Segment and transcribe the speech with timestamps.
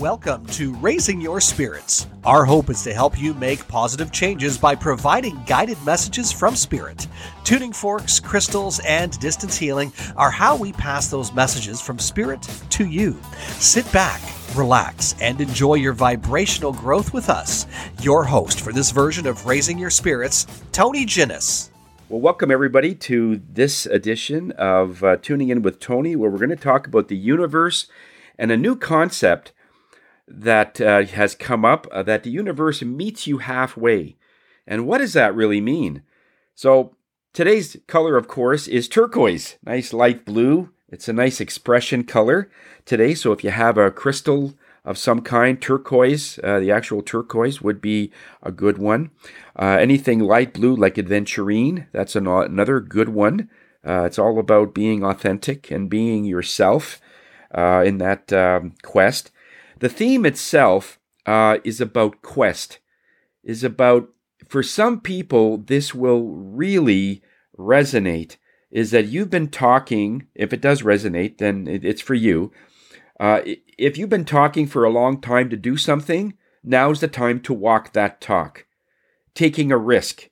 [0.00, 2.06] Welcome to Raising Your Spirits.
[2.24, 7.06] Our hope is to help you make positive changes by providing guided messages from Spirit.
[7.44, 12.40] Tuning forks, crystals, and distance healing are how we pass those messages from Spirit
[12.70, 13.20] to you.
[13.58, 14.22] Sit back,
[14.56, 17.66] relax, and enjoy your vibrational growth with us.
[18.00, 21.68] Your host for this version of Raising Your Spirits, Tony Ginnis.
[22.08, 26.48] Well, welcome everybody to this edition of uh, Tuning In with Tony, where we're going
[26.48, 27.86] to talk about the universe
[28.38, 29.52] and a new concept
[30.30, 34.16] that uh, has come up uh, that the universe meets you halfway.
[34.66, 36.02] And what does that really mean?
[36.54, 36.94] So,
[37.32, 39.56] today's color, of course, is turquoise.
[39.64, 40.70] Nice light blue.
[40.88, 42.50] It's a nice expression color
[42.84, 43.14] today.
[43.14, 44.54] So, if you have a crystal
[44.84, 48.12] of some kind, turquoise, uh, the actual turquoise would be
[48.42, 49.10] a good one.
[49.56, 53.50] Uh, anything light blue, like aventurine, that's an, another good one.
[53.86, 57.00] Uh, it's all about being authentic and being yourself
[57.54, 59.30] uh, in that um, quest.
[59.80, 62.80] The theme itself uh, is about quest,
[63.42, 64.10] is about,
[64.46, 67.22] for some people, this will really
[67.58, 68.36] resonate.
[68.70, 72.52] Is that you've been talking, if it does resonate, then it's for you.
[73.18, 73.40] Uh,
[73.78, 77.54] if you've been talking for a long time to do something, now's the time to
[77.54, 78.66] walk that talk.
[79.34, 80.28] Taking a risk.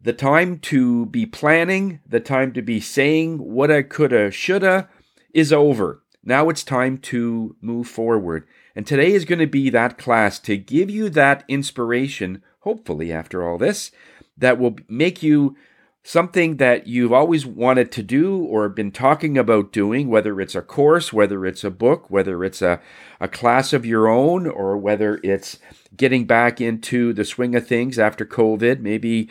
[0.00, 4.88] The time to be planning, the time to be saying what I coulda, shoulda
[5.34, 5.99] is over.
[6.22, 8.46] Now it's time to move forward.
[8.76, 13.46] And today is going to be that class to give you that inspiration, hopefully, after
[13.46, 13.90] all this,
[14.36, 15.56] that will make you
[16.02, 20.62] something that you've always wanted to do or been talking about doing, whether it's a
[20.62, 22.80] course, whether it's a book, whether it's a,
[23.20, 25.58] a class of your own, or whether it's
[25.96, 28.80] getting back into the swing of things after COVID.
[28.80, 29.28] Maybe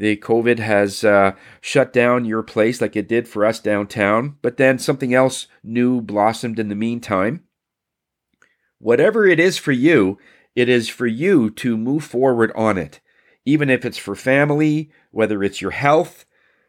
[0.00, 4.56] the COVID has uh, shut down your place like it did for us downtown, but
[4.56, 7.44] then something else new blossomed in the meantime.
[8.78, 10.16] Whatever it is for you,
[10.56, 13.00] it is for you to move forward on it.
[13.44, 16.24] Even if it's for family, whether it's your health,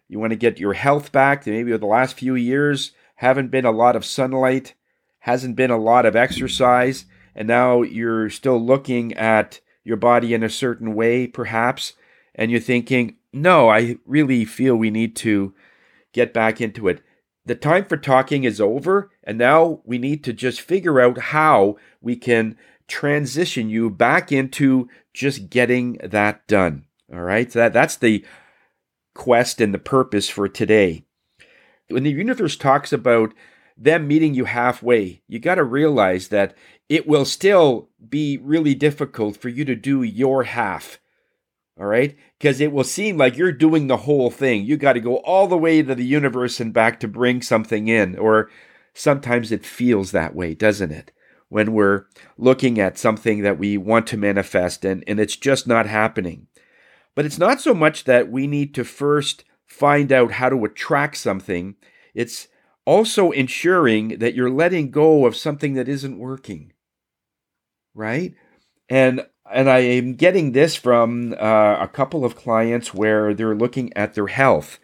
[0.09, 1.47] you want to get your health back.
[1.47, 4.73] Maybe over the last few years haven't been a lot of sunlight,
[5.19, 10.44] hasn't been a lot of exercise, and now you're still looking at your body in
[10.44, 11.94] a certain way, perhaps,
[12.35, 15.53] and you're thinking, no, I really feel we need to
[16.14, 17.02] get back into it.
[17.46, 21.78] The time for talking is over, and now we need to just figure out how
[22.02, 26.86] we can transition you back into just getting that done.
[27.12, 28.25] All right, so that, that's the
[29.14, 31.06] quest and the purpose for today.
[31.90, 33.34] When the universe talks about
[33.75, 36.56] them meeting you halfway, you got to realize that
[36.90, 41.00] it will still be really difficult for you to do your half
[41.81, 42.16] all right?
[42.38, 44.64] Because it will seem like you're doing the whole thing.
[44.64, 47.88] You got to go all the way to the universe and back to bring something
[47.88, 48.19] in.
[48.19, 48.52] Or
[48.94, 51.12] sometimes it feels that way, doesn't it?
[51.50, 52.06] When we're
[52.38, 56.46] looking at something that we want to manifest and, and it's just not happening.
[57.16, 61.18] But it's not so much that we need to first find out how to attract
[61.18, 61.75] something,
[62.13, 62.48] it's
[62.86, 66.74] also ensuring that you're letting go of something that isn't working.
[67.96, 68.36] Right?
[68.88, 73.91] And and I am getting this from uh, a couple of clients where they're looking
[73.95, 74.79] at their health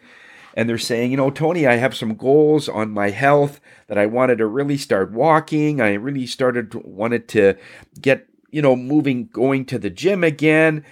[0.54, 4.06] and they're saying, you know, Tony, I have some goals on my health that I
[4.06, 5.80] wanted to really start walking.
[5.80, 7.54] I really started wanted to
[8.00, 10.84] get, you know, moving, going to the gym again,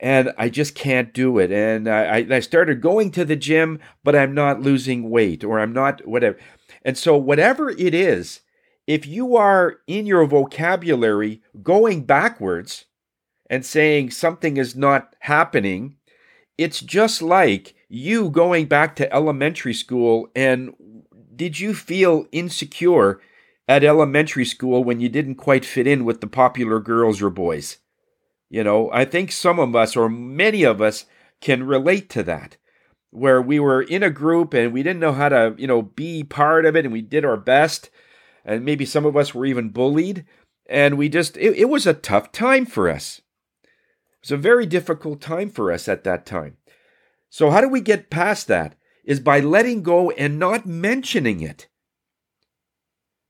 [0.00, 1.52] and I just can't do it.
[1.52, 5.72] And I, I started going to the gym, but I'm not losing weight or I'm
[5.72, 6.36] not whatever.
[6.84, 8.40] And so, whatever it is,
[8.88, 12.86] if you are in your vocabulary going backwards,
[13.52, 15.94] and saying something is not happening,
[16.56, 20.72] it's just like you going back to elementary school and
[21.36, 23.20] did you feel insecure
[23.68, 27.76] at elementary school when you didn't quite fit in with the popular girls or boys?
[28.48, 31.04] You know, I think some of us or many of us
[31.42, 32.56] can relate to that
[33.10, 36.24] where we were in a group and we didn't know how to, you know, be
[36.24, 37.90] part of it and we did our best
[38.46, 40.24] and maybe some of us were even bullied
[40.70, 43.20] and we just it, it was a tough time for us
[44.22, 46.56] was a very difficult time for us at that time.
[47.28, 48.76] So, how do we get past that?
[49.04, 51.68] Is by letting go and not mentioning it.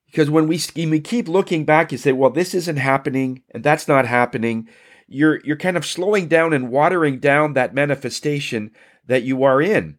[0.06, 3.88] Because when we, we keep looking back and say, well, this isn't happening and that's
[3.88, 4.68] not happening,
[5.08, 8.72] you're, you're kind of slowing down and watering down that manifestation
[9.06, 9.96] that you are in.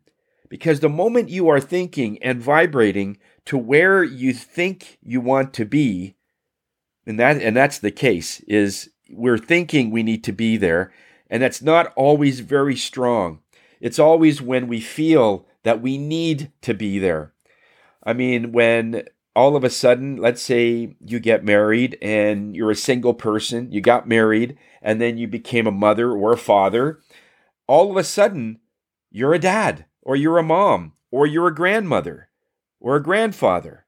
[0.49, 5.65] Because the moment you are thinking and vibrating to where you think you want to
[5.65, 6.15] be,
[7.07, 10.91] and that and that's the case, is we're thinking we need to be there.
[11.29, 13.39] And that's not always very strong.
[13.79, 17.33] It's always when we feel that we need to be there.
[18.03, 19.03] I mean, when
[19.35, 23.81] all of a sudden, let's say you get married and you're a single person, you
[23.81, 26.99] got married, and then you became a mother or a father.
[27.67, 28.59] All of a sudden,
[29.11, 32.29] you're a dad, or you're a mom, or you're a grandmother,
[32.79, 33.85] or a grandfather.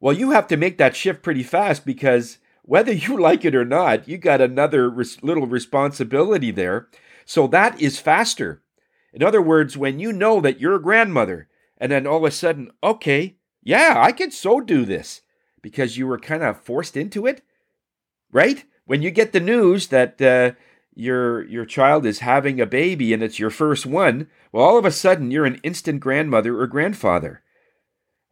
[0.00, 3.64] Well, you have to make that shift pretty fast because whether you like it or
[3.64, 6.88] not, you got another res- little responsibility there.
[7.24, 8.62] So that is faster.
[9.12, 11.48] In other words, when you know that you're a grandmother,
[11.78, 15.22] and then all of a sudden, okay, yeah, I can so do this
[15.62, 17.42] because you were kind of forced into it,
[18.30, 18.64] right?
[18.84, 20.52] When you get the news that uh,
[20.94, 24.84] your your child is having a baby and it's your first one, well, all of
[24.84, 27.42] a sudden you're an instant grandmother or grandfather,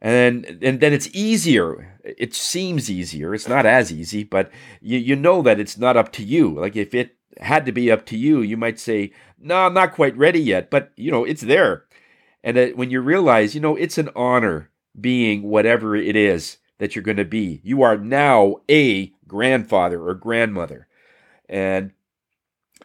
[0.00, 1.98] and and then it's easier.
[2.04, 3.34] It seems easier.
[3.34, 4.50] It's not as easy, but
[4.80, 6.50] you you know that it's not up to you.
[6.54, 9.94] Like if it had to be up to you, you might say, "No, I'm not
[9.94, 11.84] quite ready yet," but you know it's there.
[12.42, 16.94] And uh, when you realize, you know, it's an honor being whatever it is that
[16.94, 17.60] you're going to be.
[17.64, 20.86] You are now a grandfather or grandmother.
[21.48, 21.92] And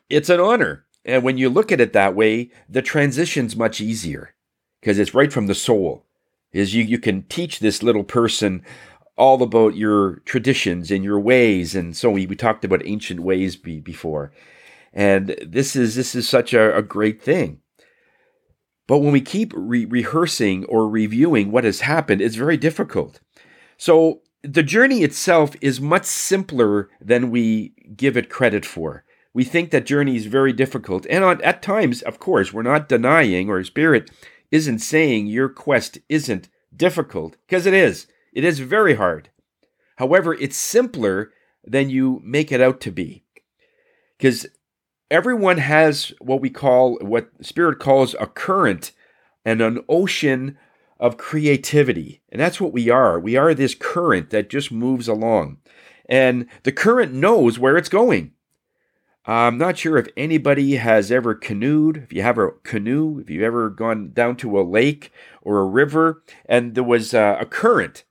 [0.10, 0.86] it's an honor.
[1.06, 4.34] And when you look at it that way, the transition's much easier
[4.80, 6.06] because it's right from the soul.
[6.54, 8.64] Is you you can teach this little person
[9.18, 13.56] all about your traditions and your ways, and so we, we talked about ancient ways
[13.56, 14.34] be, before,
[14.94, 17.62] and this is this is such a, a great thing.
[18.88, 23.22] But when we keep re- rehearsing or reviewing what has happened, it's very difficult.
[23.78, 29.06] So the journey itself is much simpler than we give it credit for.
[29.34, 31.06] We think that journey is very difficult.
[31.10, 34.12] And on, at times, of course, we're not denying or spirit
[34.52, 38.08] isn't saying your quest isn't difficult, because it is.
[38.34, 39.30] It is very hard.
[39.98, 41.32] However, it's simpler
[41.64, 43.24] than you make it out to be.
[44.18, 44.48] Because
[45.10, 48.92] everyone has what we call, what Spirit calls a current
[49.44, 50.58] and an ocean
[51.00, 52.22] of creativity.
[52.30, 53.20] And that's what we are.
[53.20, 55.58] We are this current that just moves along.
[56.08, 58.34] And the current knows where it's going.
[59.26, 61.98] I'm not sure if anybody has ever canoed.
[61.98, 65.66] If you have a canoe, if you've ever gone down to a lake or a
[65.66, 68.04] river and there was a, a current,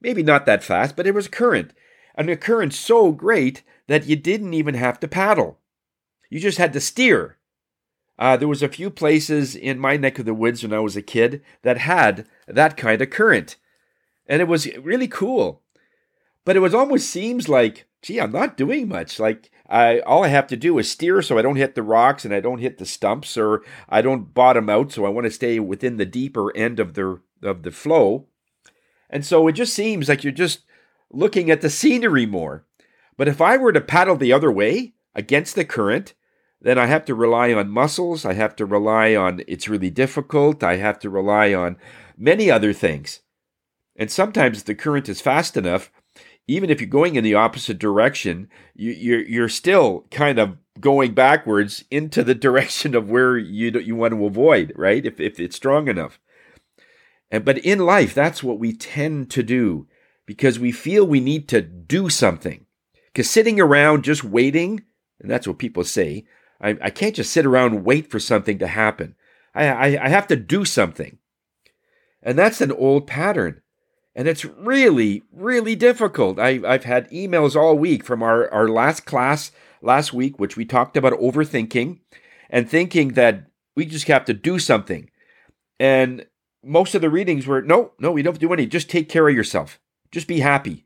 [0.00, 1.72] maybe not that fast, but it was a current.
[2.14, 5.58] And a current so great that you didn't even have to paddle.
[6.30, 7.36] You just had to steer.
[8.18, 10.96] Uh, there was a few places in my neck of the woods when I was
[10.96, 13.56] a kid that had that kind of current,
[14.26, 15.62] and it was really cool.
[16.44, 19.18] But it was almost seems like, gee, I'm not doing much.
[19.18, 22.24] Like I, all I have to do is steer so I don't hit the rocks
[22.24, 25.30] and I don't hit the stumps, or I don't bottom out, so I want to
[25.30, 28.26] stay within the deeper end of the of the flow.
[29.08, 30.62] And so it just seems like you're just
[31.10, 32.64] looking at the scenery more.
[33.16, 36.14] But if I were to paddle the other way against the current,
[36.60, 38.24] then I have to rely on muscles.
[38.24, 40.62] I have to rely on it's really difficult.
[40.62, 41.76] I have to rely on
[42.16, 43.20] many other things.
[43.96, 45.90] And sometimes the current is fast enough,
[46.50, 51.14] even if you're going in the opposite direction, you, you're, you're still kind of going
[51.14, 55.06] backwards into the direction of where you, you want to avoid, right?
[55.06, 56.18] If, if it's strong enough.
[57.30, 59.86] And, but in life, that's what we tend to do
[60.26, 62.66] because we feel we need to do something.
[63.12, 64.82] Because sitting around just waiting,
[65.20, 66.26] and that's what people say,
[66.60, 69.14] I, I can't just sit around and wait for something to happen.
[69.54, 71.18] I, I, I have to do something.
[72.24, 73.59] And that's an old pattern.
[74.14, 76.38] And it's really, really difficult.
[76.38, 79.52] I, I've had emails all week from our, our last class
[79.82, 82.00] last week, which we talked about overthinking
[82.50, 85.10] and thinking that we just have to do something.
[85.78, 86.26] And
[86.62, 88.66] most of the readings were no, no, we don't do any.
[88.66, 89.80] Just take care of yourself.
[90.10, 90.84] Just be happy.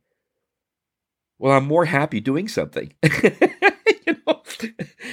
[1.38, 2.93] Well, I'm more happy doing something.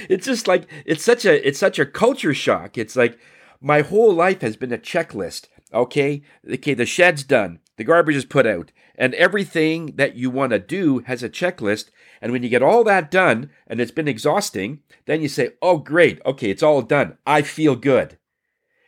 [0.08, 2.78] it's just like it's such a it's such a culture shock.
[2.78, 3.18] It's like
[3.60, 5.46] my whole life has been a checklist.
[5.74, 10.50] Okay, okay, the shed's done, the garbage is put out, and everything that you want
[10.50, 11.90] to do has a checklist.
[12.20, 15.78] And when you get all that done, and it's been exhausting, then you say, "Oh,
[15.78, 17.18] great, okay, it's all done.
[17.26, 18.18] I feel good."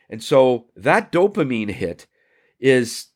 [0.09, 2.07] And so that dopamine hit
[2.59, 3.07] is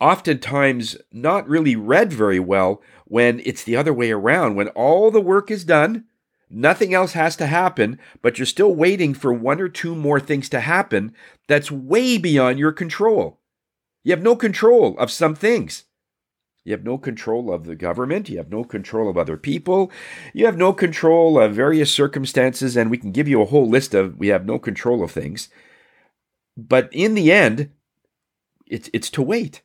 [0.00, 4.54] oftentimes not really read very well when it's the other way around.
[4.54, 6.06] When all the work is done,
[6.54, 10.50] Nothing else has to happen, but you're still waiting for one or two more things
[10.50, 11.14] to happen
[11.48, 13.40] that's way beyond your control.
[14.04, 15.84] You have no control of some things.
[16.64, 18.28] You have no control of the government.
[18.28, 19.90] You have no control of other people.
[20.32, 23.94] You have no control of various circumstances, and we can give you a whole list
[23.94, 25.48] of we have no control of things.
[26.56, 27.70] But in the end,
[28.66, 29.62] it's, it's to wait.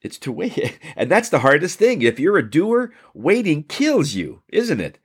[0.00, 0.78] It's to wait.
[0.96, 2.02] And that's the hardest thing.
[2.02, 4.98] If you're a doer, waiting kills you, isn't it?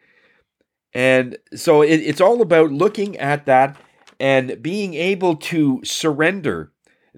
[0.93, 3.77] And so it, it's all about looking at that
[4.19, 6.71] and being able to surrender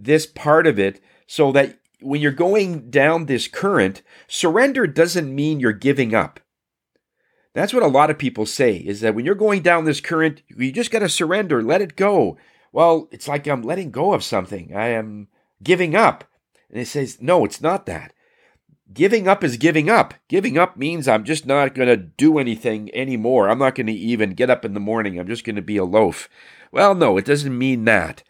[0.04, 5.60] this part of it so that when you're going down this current, surrender doesn't mean
[5.60, 6.40] you're giving up.
[7.54, 10.42] That's what a lot of people say is that when you're going down this current,
[10.48, 12.38] you just got to surrender, let it go.
[12.72, 14.76] Well, it's like I'm letting go of something.
[14.76, 15.28] I am
[15.62, 16.24] giving up.
[16.70, 18.14] And it says, no, it's not that.
[18.94, 20.14] Giving up is giving up.
[20.28, 23.50] Giving up means I'm just not going to do anything anymore.
[23.50, 25.20] I'm not going to even get up in the morning.
[25.20, 26.30] I'm just going to be a loaf.
[26.72, 28.24] Well, no, it doesn't mean that.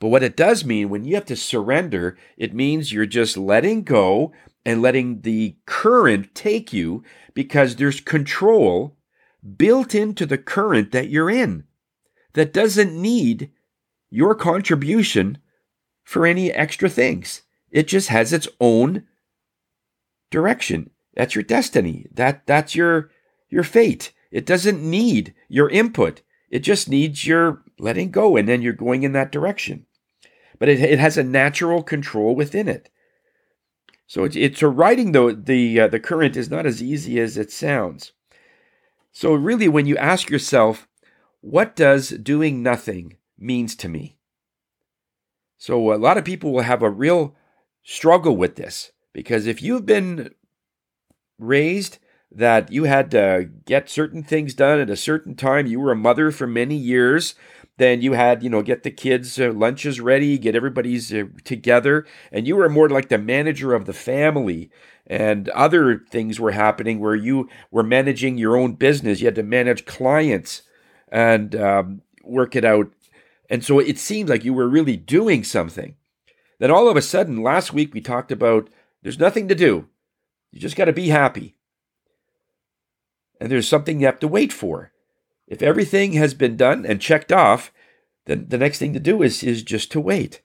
[0.00, 3.84] But what it does mean when you have to surrender, it means you're just letting
[3.84, 4.32] go
[4.64, 7.02] and letting the current take you
[7.34, 8.96] because there's control
[9.56, 11.64] built into the current that you're in
[12.32, 13.50] that doesn't need
[14.10, 15.38] your contribution
[16.02, 17.42] for any extra things.
[17.70, 19.04] It just has its own
[20.30, 20.90] direction.
[21.14, 22.06] That's your destiny.
[22.12, 23.10] That that's your
[23.48, 24.12] your fate.
[24.30, 26.22] It doesn't need your input.
[26.50, 29.86] It just needs your letting go and then you're going in that direction.
[30.58, 32.90] But it, it has a natural control within it.
[34.06, 37.36] So it's, it's a writing the the uh, the current is not as easy as
[37.36, 38.12] it sounds.
[39.12, 40.86] So really, when you ask yourself,
[41.40, 44.18] what does doing nothing means to me?
[45.56, 47.34] So a lot of people will have a real
[47.82, 50.34] struggle with this because if you've been
[51.38, 51.98] raised
[52.30, 55.96] that you had to get certain things done at a certain time, you were a
[55.96, 57.34] mother for many years,
[57.76, 62.06] then you had, you know, get the kids' uh, lunches ready, get everybody's uh, together,
[62.30, 64.70] and you were more like the manager of the family.
[65.06, 69.20] And other things were happening where you were managing your own business.
[69.20, 70.62] You had to manage clients
[71.08, 72.92] and um, work it out.
[73.50, 75.96] And so it seems like you were really doing something.
[76.58, 78.70] Then all of a sudden, last week we talked about
[79.02, 79.88] there's nothing to do.
[80.50, 81.56] You just got to be happy.
[83.40, 84.92] And there's something you have to wait for.
[85.46, 87.72] If everything has been done and checked off,
[88.26, 90.42] then the next thing to do is, is just to wait.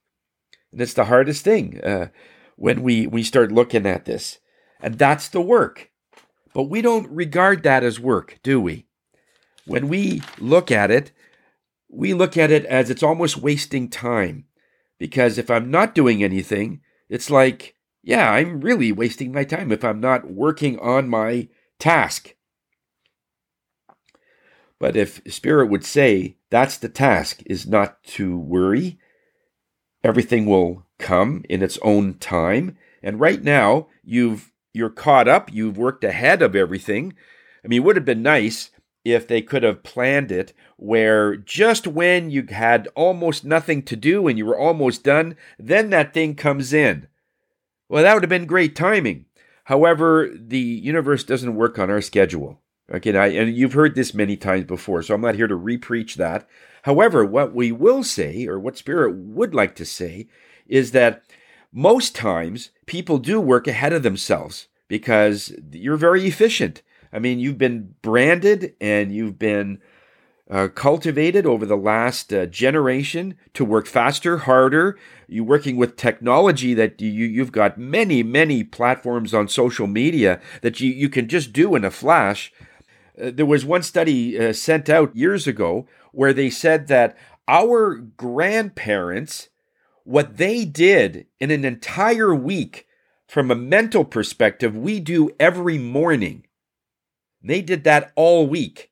[0.71, 2.07] And it's the hardest thing uh,
[2.55, 4.39] when we, we start looking at this.
[4.81, 5.89] And that's the work.
[6.53, 8.85] But we don't regard that as work, do we?
[9.65, 11.11] When we look at it,
[11.89, 14.45] we look at it as it's almost wasting time.
[14.97, 19.83] Because if I'm not doing anything, it's like, yeah, I'm really wasting my time if
[19.83, 21.47] I'm not working on my
[21.79, 22.35] task.
[24.79, 28.97] But if Spirit would say that's the task, is not to worry,
[30.03, 32.77] everything will come in its own time.
[33.03, 37.13] And right now, you've you're caught up, you've worked ahead of everything.
[37.63, 38.69] I mean, it would have been nice
[39.03, 44.27] if they could have planned it where just when you had almost nothing to do
[44.27, 47.07] and you were almost done, then that thing comes in.
[47.89, 49.25] Well, that would have been great timing.
[49.65, 52.61] However, the universe doesn't work on our schedule.
[52.91, 56.47] Okay, and you've heard this many times before, so I'm not here to repreach that.
[56.83, 60.27] However, what we will say, or what Spirit would like to say,
[60.67, 61.23] is that
[61.71, 66.81] most times people do work ahead of themselves because you're very efficient.
[67.13, 69.81] I mean, you've been branded and you've been
[70.49, 74.97] uh, cultivated over the last uh, generation to work faster, harder.
[75.27, 80.79] You're working with technology that you you've got many many platforms on social media that
[80.79, 82.51] you you can just do in a flash.
[83.19, 87.95] Uh, there was one study uh, sent out years ago where they said that our
[87.95, 89.49] grandparents,
[90.03, 92.87] what they did in an entire week
[93.27, 96.45] from a mental perspective, we do every morning.
[97.43, 98.91] They did that all week.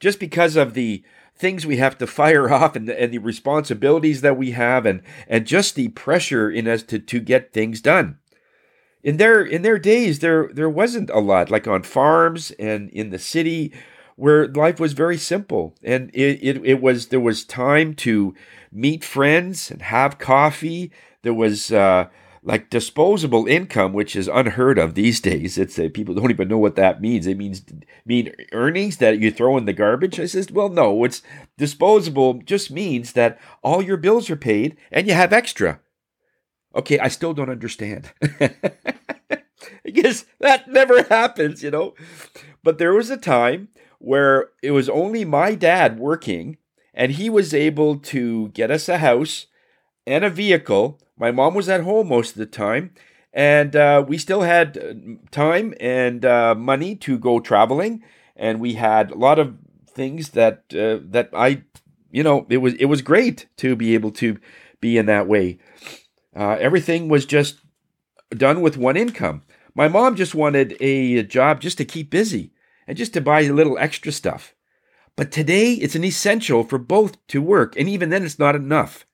[0.00, 1.04] Just because of the
[1.34, 5.02] things we have to fire off and the, and the responsibilities that we have and,
[5.28, 8.18] and just the pressure in us to, to get things done
[9.06, 13.10] in their in their days there there wasn't a lot like on farms and in
[13.10, 13.72] the city
[14.16, 15.74] where life was very simple.
[15.82, 18.34] And it, it, it was there was time to
[18.72, 20.90] meet friends and have coffee.
[21.22, 22.08] There was uh,
[22.42, 25.56] like disposable income which is unheard of these days.
[25.56, 27.28] It's uh, people don't even know what that means.
[27.28, 27.62] It means
[28.04, 30.18] mean earnings that you throw in the garbage.
[30.18, 31.22] I says well no it's
[31.56, 35.78] disposable just means that all your bills are paid and you have extra
[36.76, 38.12] Okay, I still don't understand.
[39.84, 41.94] because that never happens, you know.
[42.62, 43.68] But there was a time
[43.98, 46.58] where it was only my dad working,
[46.94, 49.46] and he was able to get us a house
[50.06, 51.00] and a vehicle.
[51.18, 52.92] My mom was at home most of the time,
[53.32, 54.94] and uh, we still had uh,
[55.30, 58.02] time and uh, money to go traveling,
[58.36, 59.56] and we had a lot of
[59.88, 61.62] things that uh, that I,
[62.10, 64.38] you know, it was it was great to be able to
[64.80, 65.58] be in that way.
[66.36, 67.60] Uh, everything was just
[68.30, 69.42] done with one income.
[69.74, 72.52] My mom just wanted a job just to keep busy
[72.86, 74.54] and just to buy a little extra stuff.
[75.16, 79.06] But today, it's an essential for both to work, and even then, it's not enough.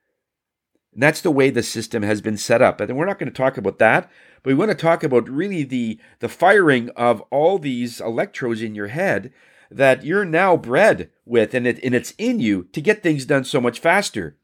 [0.92, 2.80] And that's the way the system has been set up.
[2.80, 4.10] And we're not going to talk about that,
[4.42, 8.74] but we want to talk about really the, the firing of all these electrodes in
[8.74, 9.32] your head
[9.70, 13.44] that you're now bred with and, it, and it's in you to get things done
[13.44, 14.36] so much faster.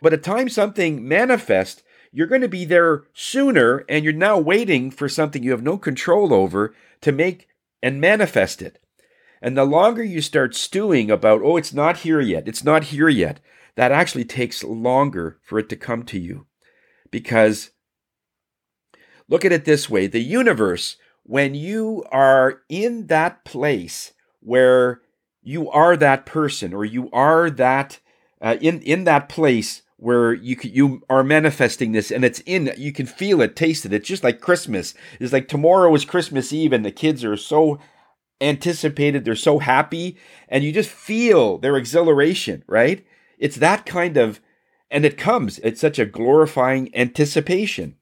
[0.00, 1.82] But at times something manifests,
[2.16, 5.76] you're going to be there sooner and you're now waiting for something you have no
[5.76, 7.46] control over to make
[7.82, 8.78] and manifest it.
[9.42, 13.10] And the longer you start stewing about, oh, it's not here yet, it's not here
[13.10, 13.40] yet,
[13.74, 16.46] that actually takes longer for it to come to you.
[17.10, 17.72] Because
[19.28, 25.02] look at it this way the universe, when you are in that place where
[25.42, 28.00] you are that person or you are that
[28.40, 32.92] uh, in in that place where you you are manifesting this and it's in you
[32.92, 36.72] can feel it taste it it's just like christmas it's like tomorrow is christmas eve
[36.72, 37.78] and the kids are so
[38.40, 40.16] anticipated they're so happy
[40.48, 43.06] and you just feel their exhilaration right
[43.38, 44.40] it's that kind of
[44.90, 47.96] and it comes it's such a glorifying anticipation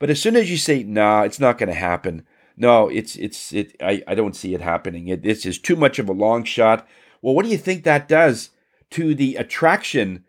[0.00, 2.26] but as soon as you say nah it's not going to happen
[2.58, 3.76] no, it's it's it.
[3.80, 5.06] I, I don't see it happening.
[5.06, 6.86] It, this is too much of a long shot.
[7.22, 8.50] Well, what do you think that does
[8.90, 10.24] to the attraction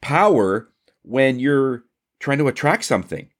[0.00, 0.70] power
[1.02, 1.84] when you're
[2.20, 3.30] trying to attract something?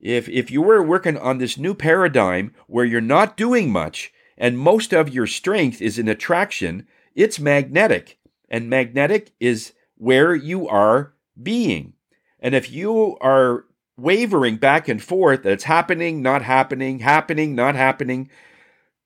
[0.00, 4.58] If if you were working on this new paradigm where you're not doing much and
[4.58, 8.18] most of your strength is in attraction, it's magnetic.
[8.48, 11.94] And magnetic is where you are being.
[12.38, 13.64] And if you are
[13.96, 18.28] wavering back and forth that it's happening, not happening, happening, not happening.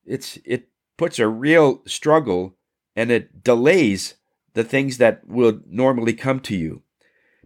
[0.04, 2.56] It's it puts a real struggle
[2.96, 4.14] and it delays
[4.60, 6.82] the things that will normally come to you.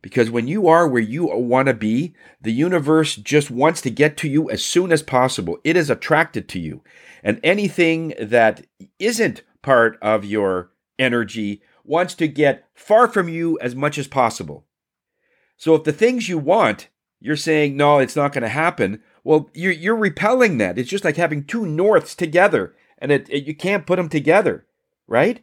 [0.02, 4.16] Because when you are where you want to be, the universe just wants to get
[4.18, 5.58] to you as soon as possible.
[5.62, 6.82] It is attracted to you.
[7.22, 8.66] And anything that
[8.98, 14.64] isn't part of your energy wants to get far from you as much as possible.
[15.56, 16.88] So if the things you want
[17.20, 21.04] you're saying no it's not going to happen well you're, you're repelling that it's just
[21.04, 24.66] like having two norths together and it, it, you can't put them together
[25.06, 25.42] right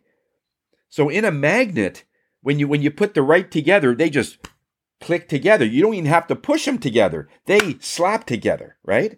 [0.92, 2.04] so in a magnet
[2.42, 4.38] when you when you put the right together they just
[5.00, 5.66] click together.
[5.66, 7.28] You don't even have to push them together.
[7.48, 9.18] They slap together right?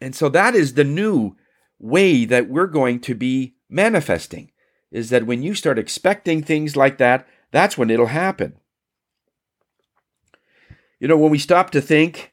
[0.00, 1.34] And so that is the new
[1.80, 4.52] way that we're going to be manifesting
[4.92, 8.54] is that when you start expecting things like that that's when it'll happen.
[10.98, 12.32] You know, when we stop to think,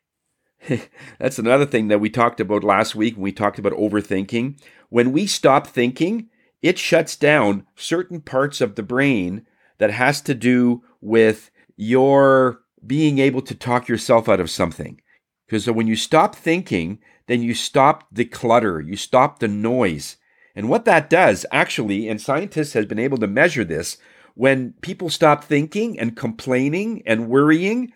[1.19, 4.59] that's another thing that we talked about last week when we talked about overthinking.
[4.89, 6.29] When we stop thinking,
[6.61, 9.45] it shuts down certain parts of the brain
[9.77, 15.01] that has to do with your being able to talk yourself out of something.
[15.45, 20.17] Because when you stop thinking, then you stop the clutter, you stop the noise.
[20.55, 23.97] And what that does, actually, and scientists have been able to measure this,
[24.33, 27.91] when people stop thinking and complaining and worrying,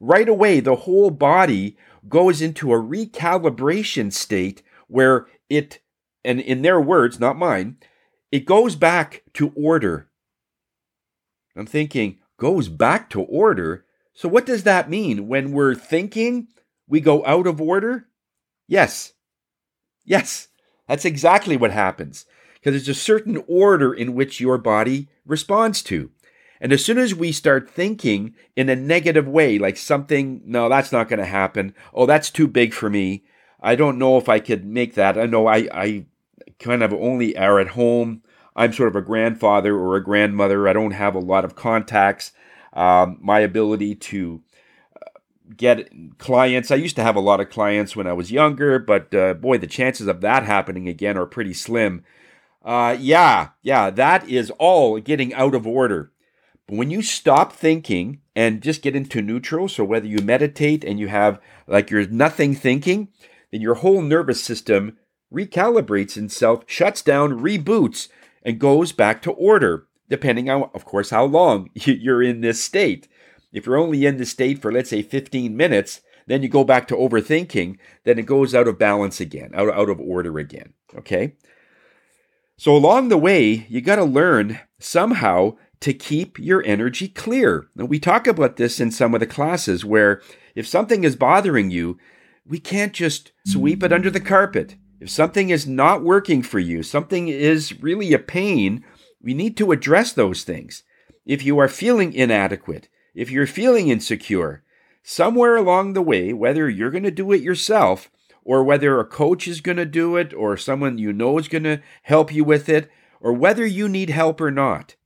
[0.00, 1.76] right away the whole body
[2.08, 5.80] goes into a recalibration state where it,
[6.24, 7.76] and in their words, not mine,
[8.30, 10.08] it goes back to order.
[11.56, 13.84] I'm thinking, goes back to order?
[14.12, 15.28] So, what does that mean?
[15.28, 16.48] When we're thinking,
[16.88, 18.08] we go out of order?
[18.66, 19.12] Yes.
[20.04, 20.48] Yes,
[20.88, 22.26] that's exactly what happens.
[22.54, 26.10] Because there's a certain order in which your body responds to.
[26.60, 30.92] And as soon as we start thinking in a negative way, like something, no, that's
[30.92, 31.74] not going to happen.
[31.92, 33.24] Oh, that's too big for me.
[33.60, 35.18] I don't know if I could make that.
[35.18, 36.06] I know I, I
[36.58, 38.22] kind of only are at home.
[38.56, 40.68] I'm sort of a grandfather or a grandmother.
[40.68, 42.32] I don't have a lot of contacts.
[42.72, 44.42] Um, my ability to
[44.96, 45.18] uh,
[45.56, 45.88] get
[46.18, 46.70] clients.
[46.70, 49.58] I used to have a lot of clients when I was younger, but uh, boy,
[49.58, 52.04] the chances of that happening again are pretty slim.
[52.64, 56.10] Uh, yeah, yeah, that is all getting out of order.
[56.66, 60.98] But when you stop thinking and just get into neutral, so whether you meditate and
[60.98, 63.08] you have like you're nothing thinking,
[63.50, 64.96] then your whole nervous system
[65.34, 68.08] recalibrates itself, shuts down, reboots,
[68.42, 73.08] and goes back to order, depending on, of course, how long you're in this state.
[73.52, 76.88] If you're only in this state for, let's say, 15 minutes, then you go back
[76.88, 80.72] to overthinking, then it goes out of balance again, out, out of order again.
[80.96, 81.34] Okay?
[82.56, 87.66] So along the way, you got to learn somehow to keep your energy clear.
[87.76, 90.22] And we talk about this in some of the classes where
[90.54, 91.98] if something is bothering you,
[92.46, 94.76] we can't just sweep it under the carpet.
[95.04, 98.82] If something is not working for you, something is really a pain,
[99.20, 100.82] we need to address those things.
[101.26, 104.64] If you are feeling inadequate, if you're feeling insecure,
[105.02, 108.10] somewhere along the way, whether you're going to do it yourself
[108.44, 111.64] or whether a coach is going to do it or someone you know is going
[111.64, 112.90] to help you with it,
[113.20, 114.96] or whether you need help or not,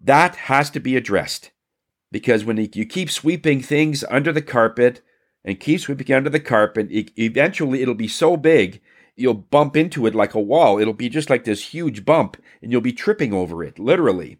[0.00, 1.50] that has to be addressed.
[2.12, 5.02] because when you keep sweeping things under the carpet
[5.46, 8.82] and keep sweeping under the carpet, it, eventually it'll be so big
[9.16, 10.78] you'll bump into it like a wall.
[10.78, 14.36] It'll be just like this huge bump, and you'll be tripping over it, literally.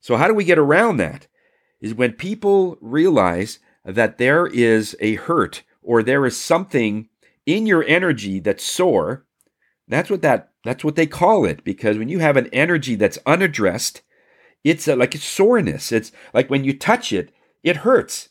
[0.00, 1.26] So, how do we get around that?
[1.80, 7.08] Is when people realize that there is a hurt or there is something
[7.44, 9.26] in your energy that's sore.
[9.86, 13.18] That's what that that's what they call it because when you have an energy that's
[13.26, 14.00] unaddressed,
[14.62, 15.92] it's a, like a soreness.
[15.92, 18.30] It's like when you touch it, it hurts.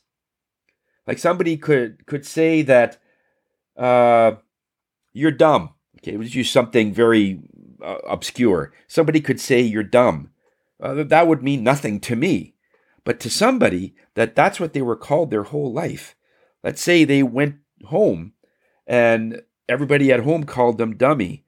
[1.08, 2.98] Like somebody could could say that
[3.78, 4.34] uh,
[5.12, 5.72] you're dumb.
[6.00, 7.40] Okay, let's use something very
[7.84, 8.74] uh, obscure.
[8.88, 10.30] Somebody could say you're dumb.
[10.82, 12.56] Uh, that would mean nothing to me,
[13.04, 16.16] but to somebody that that's what they were called their whole life.
[16.64, 18.34] Let's say they went home
[18.88, 21.46] and everybody at home called them dummy.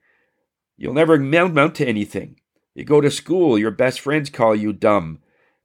[0.76, 2.40] You'll never amount to anything.
[2.74, 5.20] You go to school, your best friends call you dumb,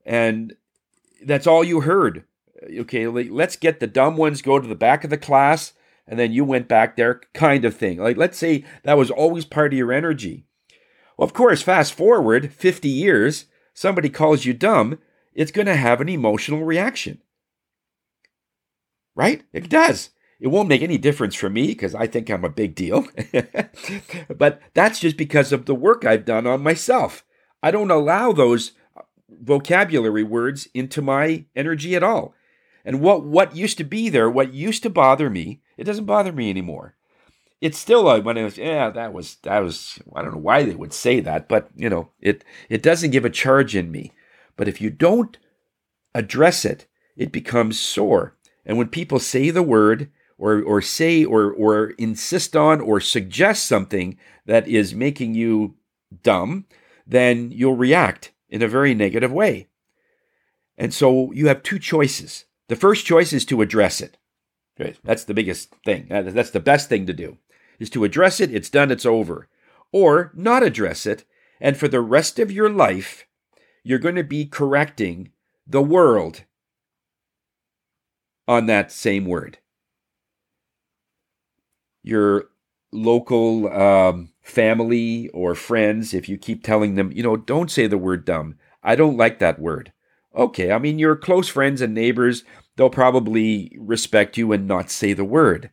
[0.06, 0.54] and
[1.24, 2.24] that's all you heard.
[2.80, 5.72] Okay, let's get the dumb ones go to the back of the class,
[6.06, 7.98] and then you went back there, kind of thing.
[7.98, 10.46] Like, let's say that was always part of your energy.
[11.16, 14.98] Well, of course, fast forward 50 years, somebody calls you dumb,
[15.34, 17.22] it's going to have an emotional reaction.
[19.14, 19.42] Right?
[19.52, 20.10] It does.
[20.40, 23.06] It won't make any difference for me because I think I'm a big deal.
[24.36, 27.24] but that's just because of the work I've done on myself.
[27.62, 32.34] I don't allow those uh, vocabulary words into my energy at all.
[32.84, 36.32] And what, what used to be there, what used to bother me, it doesn't bother
[36.32, 36.96] me anymore.
[37.60, 40.64] It's still a, when it was, yeah, that was, that was, I don't know why
[40.64, 44.12] they would say that, but you know, it, it doesn't give a charge in me.
[44.56, 45.38] But if you don't
[46.14, 48.36] address it, it becomes sore.
[48.66, 50.10] And when people say the word,
[50.42, 55.76] or or say or or insist on or suggest something that is making you
[56.24, 56.66] dumb,
[57.06, 59.68] then you'll react in a very negative way.
[60.76, 62.44] And so you have two choices.
[62.68, 64.18] The first choice is to address it.
[65.04, 66.06] That's the biggest thing.
[66.08, 67.38] That's the best thing to do.
[67.78, 69.48] Is to address it, it's done, it's over.
[69.92, 71.24] Or not address it,
[71.60, 73.26] and for the rest of your life,
[73.84, 75.32] you're going to be correcting
[75.66, 76.44] the world
[78.48, 79.58] on that same word
[82.02, 82.48] your
[82.92, 87.98] local um, family or friends, if you keep telling them, you know, don't say the
[87.98, 88.56] word dumb.
[88.82, 89.92] I don't like that word.
[90.34, 92.44] Okay, I mean, your close friends and neighbors,
[92.76, 95.70] they'll probably respect you and not say the word.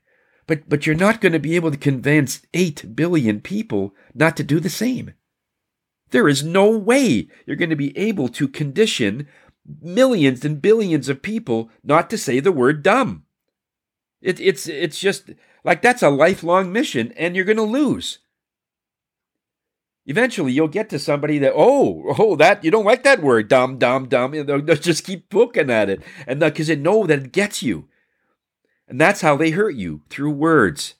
[0.48, 4.44] But, but you're not going to be able to convince 8 billion people not to
[4.44, 5.14] do the same.
[6.10, 9.28] There is no way you're going to be able to condition
[9.82, 13.26] millions and billions of people not to say the word dumb.
[14.22, 15.30] It, it's, it's just,
[15.64, 18.20] like that's a lifelong mission and you're going to lose.
[20.10, 23.78] Eventually you'll get to somebody that, oh, oh, that, you don't like that word, dumb,
[23.78, 24.32] dumb, dumb.
[24.32, 26.02] They'll, they'll just keep poking at it.
[26.26, 27.88] And because they know that it gets you.
[28.88, 30.96] And that's how they hurt you through words.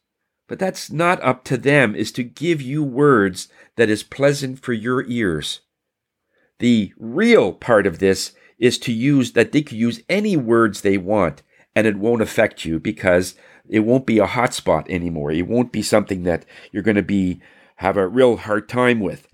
[0.48, 4.74] But that's not up to them, is to give you words that is pleasant for
[4.74, 5.62] your ears.
[6.60, 11.00] The real part of this is to use that they could use any words they
[11.00, 11.42] want
[11.76, 13.34] and it won't affect you because
[13.68, 15.32] it won't be a hotspot anymore.
[15.32, 17.42] It won't be something that you're going to be
[17.80, 19.28] have a real hard time with.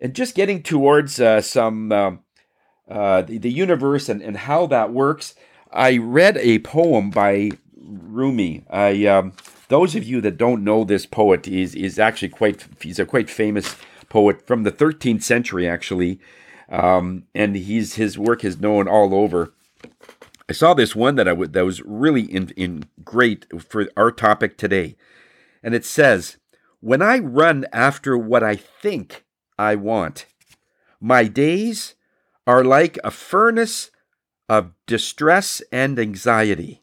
[0.00, 2.20] And just getting towards uh, some um,
[2.88, 5.36] uh, the, the universe and, and how that works,
[5.72, 8.64] I read a poem by Rumi.
[8.68, 9.34] I um,
[9.68, 13.30] those of you that don't know this poet, is is actually quite he's a quite
[13.30, 13.76] famous
[14.08, 16.18] poet from the 13th century actually,
[16.68, 19.54] um, and he's his work is known all over.
[20.48, 24.10] I saw this one that I would that was really in, in great for our
[24.10, 24.96] topic today.
[25.62, 26.38] And it says,
[26.80, 29.24] When I run after what I think
[29.58, 30.26] I want,
[31.00, 31.96] my days
[32.46, 33.90] are like a furnace
[34.48, 36.82] of distress and anxiety.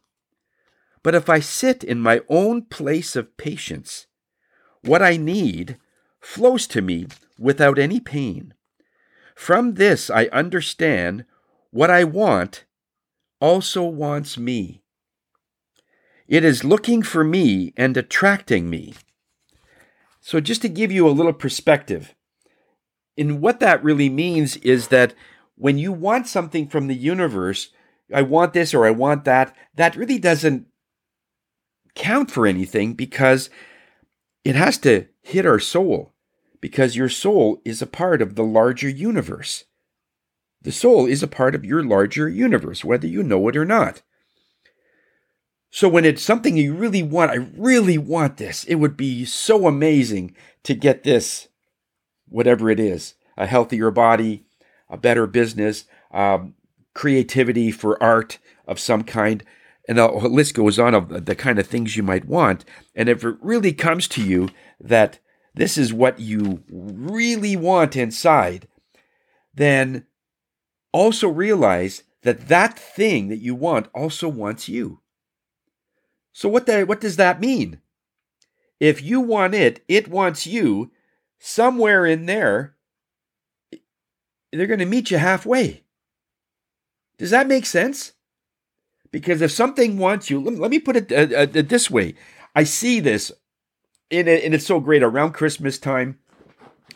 [1.01, 4.08] But if I sit in my own place of patience,
[4.81, 5.77] what I need
[6.19, 7.08] flows to me
[7.39, 8.53] without any pain.
[9.36, 11.25] From this I understand
[11.71, 12.65] what I want
[13.39, 14.81] also wants me.
[16.27, 18.95] It is looking for me and attracting me.
[20.25, 22.15] So, just to give you a little perspective,
[23.15, 25.13] and what that really means is that
[25.53, 27.69] when you want something from the universe,
[28.11, 30.65] I want this or I want that, that really doesn't
[31.93, 33.51] count for anything because
[34.43, 36.15] it has to hit our soul
[36.59, 39.65] because your soul is a part of the larger universe.
[40.59, 44.01] The soul is a part of your larger universe, whether you know it or not.
[45.71, 48.63] So when it's something you really want, I really want this.
[48.63, 51.49] It would be so amazing to get this,
[52.30, 54.45] whatever it is, a healthier body,
[54.89, 56.54] a better business, um,
[56.93, 59.43] creativity, for art of some kind.
[59.88, 62.65] And the list goes on of the kind of things you might want.
[62.95, 64.49] And if it really comes to you
[64.80, 65.19] that
[65.54, 68.67] this is what you really want inside,
[69.54, 70.06] then
[70.91, 75.01] also realize that that thing that you want also wants you.
[76.36, 77.80] So what the, what does that mean?
[78.82, 80.91] If you want it, it wants you.
[81.39, 82.76] Somewhere in there,
[84.52, 85.84] they're going to meet you halfway.
[87.17, 88.12] Does that make sense?
[89.12, 92.15] Because if something wants you, let, me put it uh, uh, this way.
[92.54, 93.32] I see this,
[94.12, 96.19] and it's so great around Christmas time.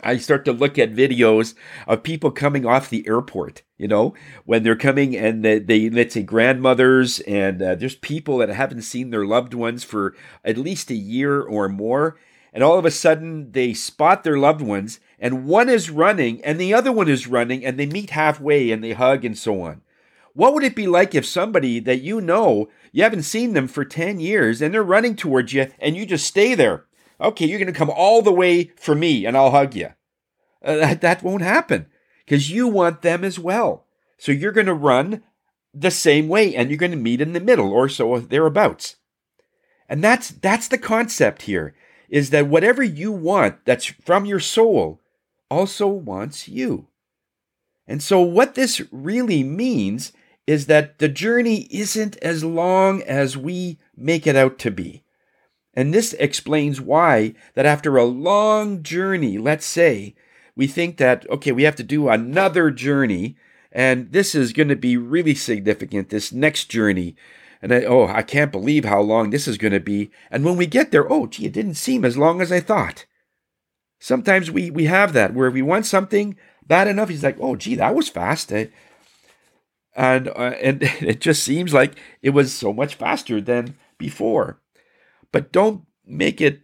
[0.03, 1.55] I start to look at videos
[1.87, 4.13] of people coming off the airport, you know,
[4.45, 8.81] when they're coming and they, they let's say grandmothers and uh, there's people that haven't
[8.83, 12.17] seen their loved ones for at least a year or more.
[12.53, 16.59] And all of a sudden they spot their loved ones and one is running and
[16.59, 19.81] the other one is running and they meet halfway and they hug and so on.
[20.33, 23.83] What would it be like if somebody that you know, you haven't seen them for
[23.83, 26.85] 10 years and they're running towards you and you just stay there?
[27.21, 29.89] Okay, you're going to come all the way for me and I'll hug you.
[30.63, 31.87] Uh, that, that won't happen
[32.25, 33.85] because you want them as well.
[34.17, 35.23] So you're going to run
[35.73, 38.97] the same way and you're going to meet in the middle or so thereabouts.
[39.87, 41.73] And that's that's the concept here
[42.09, 44.99] is that whatever you want that's from your soul
[45.49, 46.87] also wants you.
[47.87, 50.11] And so what this really means
[50.45, 55.03] is that the journey isn't as long as we make it out to be.
[55.79, 60.13] And this explains why that after a long journey, let's say,
[60.53, 63.37] we think that, okay, we have to do another journey,
[63.71, 67.15] and this is going to be really significant, this next journey.
[67.61, 70.11] And I, oh, I can't believe how long this is going to be.
[70.29, 73.05] And when we get there, oh, gee, it didn't seem as long as I thought.
[74.01, 76.35] Sometimes we, we have that where we want something
[76.67, 78.51] bad enough, he's like, oh, gee, that was fast.
[78.51, 78.69] and
[79.95, 84.59] uh, and it just seems like it was so much faster than before.
[85.31, 86.61] But don't make it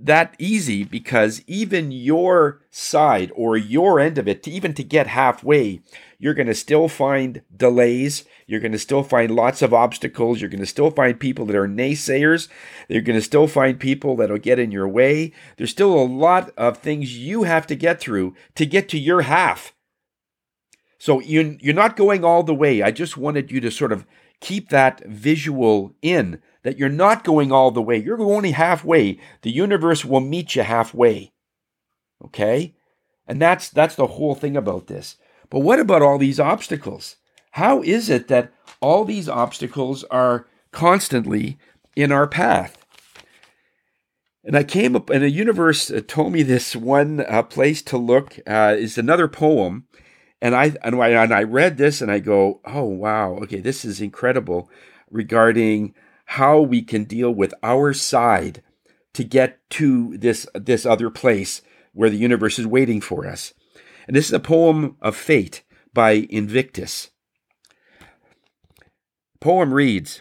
[0.00, 5.80] that easy because even your side or your end of it, even to get halfway,
[6.18, 8.24] you're going to still find delays.
[8.46, 10.40] You're going to still find lots of obstacles.
[10.40, 12.48] You're going to still find people that are naysayers.
[12.88, 15.32] You're going to still find people that'll get in your way.
[15.56, 19.22] There's still a lot of things you have to get through to get to your
[19.22, 19.74] half.
[20.98, 22.82] So you, you're not going all the way.
[22.82, 24.06] I just wanted you to sort of
[24.40, 27.96] keep that visual in that you're not going all the way.
[27.96, 29.18] You're only halfway.
[29.42, 31.32] The universe will meet you halfway.
[32.24, 32.74] Okay?
[33.26, 35.16] And that's that's the whole thing about this.
[35.50, 37.16] But what about all these obstacles?
[37.52, 41.58] How is it that all these obstacles are constantly
[41.96, 42.84] in our path?
[44.44, 47.98] And I came up, and the universe uh, told me this one uh, place to
[47.98, 49.86] look uh, is another poem,
[50.40, 53.84] and I and I and I read this and I go, oh wow, okay, this
[53.84, 54.70] is incredible
[55.10, 55.94] regarding
[56.32, 58.62] how we can deal with our side
[59.14, 61.62] to get to this this other place
[61.94, 63.54] where the universe is waiting for us.
[64.06, 65.64] And this is a poem of fate
[65.94, 67.10] by Invictus.
[69.40, 70.20] Poem reads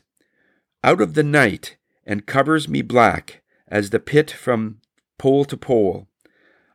[0.81, 4.79] Out of the night and covers me black as the pit from
[5.17, 6.07] pole to pole.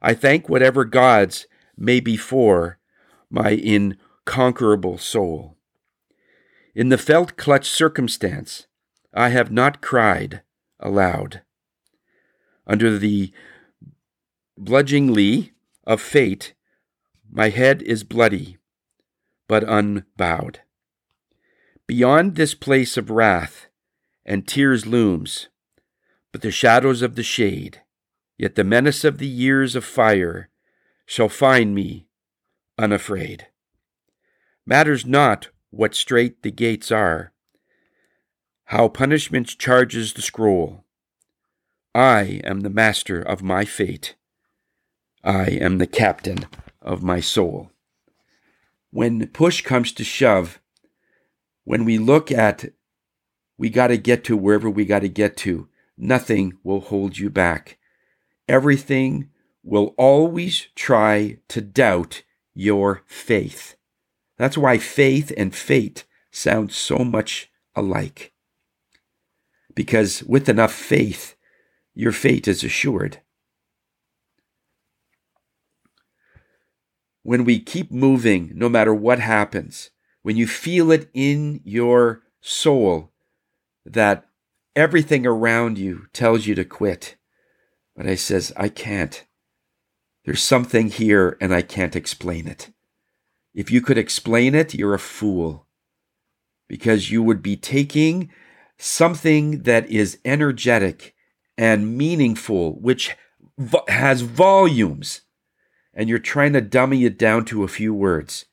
[0.02, 2.78] I thank whatever gods may be for
[3.30, 5.56] my inconquerable soul.
[6.74, 8.66] In the felt clutch circumstance,
[9.14, 10.42] I have not cried
[10.80, 11.42] aloud.
[12.66, 13.32] Under the
[14.56, 15.52] bludgeoningly
[15.84, 16.54] of fate,
[17.30, 18.58] my head is bloody,
[19.48, 20.60] but unbowed.
[21.86, 23.66] Beyond this place of wrath
[24.24, 25.48] and tears looms,
[26.30, 27.82] but the shadows of the shade,
[28.38, 30.48] yet the menace of the years of fire
[31.04, 32.06] shall find me
[32.78, 33.48] unafraid.
[34.64, 37.32] Matters not what strait the gates are,
[38.72, 40.82] how punishment charges the scroll.
[41.94, 44.14] I am the master of my fate.
[45.22, 46.46] I am the captain
[46.80, 47.70] of my soul.
[48.90, 50.58] When push comes to shove,
[51.64, 52.72] when we look at
[53.58, 57.28] we got to get to wherever we got to get to, nothing will hold you
[57.28, 57.76] back.
[58.48, 59.28] Everything
[59.62, 62.22] will always try to doubt
[62.54, 63.76] your faith.
[64.38, 68.31] That's why faith and fate sound so much alike
[69.74, 71.36] because with enough faith,
[71.94, 73.20] your fate is assured.
[77.22, 79.90] When we keep moving, no matter what happens,
[80.22, 83.12] when you feel it in your soul
[83.84, 84.26] that
[84.76, 87.16] everything around you tells you to quit,
[87.96, 89.24] but I says, I can't.
[90.24, 92.70] There's something here and I can't explain it.
[93.54, 95.66] If you could explain it, you're a fool.
[96.68, 98.30] because you would be taking
[98.82, 101.14] something that is energetic
[101.56, 103.16] and meaningful, which
[103.86, 105.20] has volumes,
[105.94, 108.46] and you're trying to dummy it down to a few words.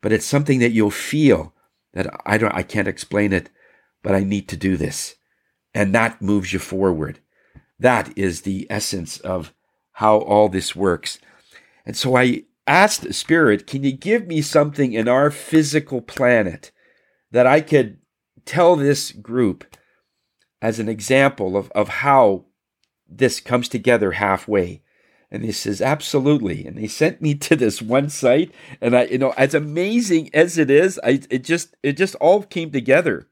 [0.00, 1.54] But it's something that you'll feel
[1.92, 3.50] that I don't I can't explain it,
[4.02, 5.16] but I need to do this.
[5.74, 7.18] And that moves you forward.
[7.80, 9.52] That is the essence of
[9.92, 11.18] how all this works.
[11.84, 16.70] And so I asked Spirit, can you give me something in our physical planet
[17.32, 17.98] that I could
[18.48, 19.76] tell this group
[20.60, 22.46] as an example of, of how
[23.08, 24.82] this comes together halfway.
[25.30, 26.66] And he says, absolutely.
[26.66, 30.56] And they sent me to this one site, and I, you know, as amazing as
[30.56, 33.28] it is, I it just it just all came together.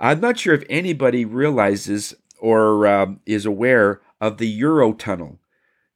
[0.00, 5.38] I'm not sure if anybody realizes or um, is aware of the Eurotunnel.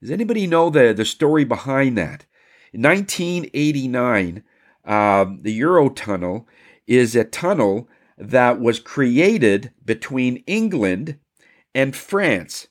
[0.02, 2.26] Does anybody know the the story behind that?
[2.74, 4.44] In 1989,
[4.84, 6.44] um, the Eurotunnel
[6.86, 7.88] is a tunnel
[8.30, 11.18] that was created between England
[11.74, 12.68] and France.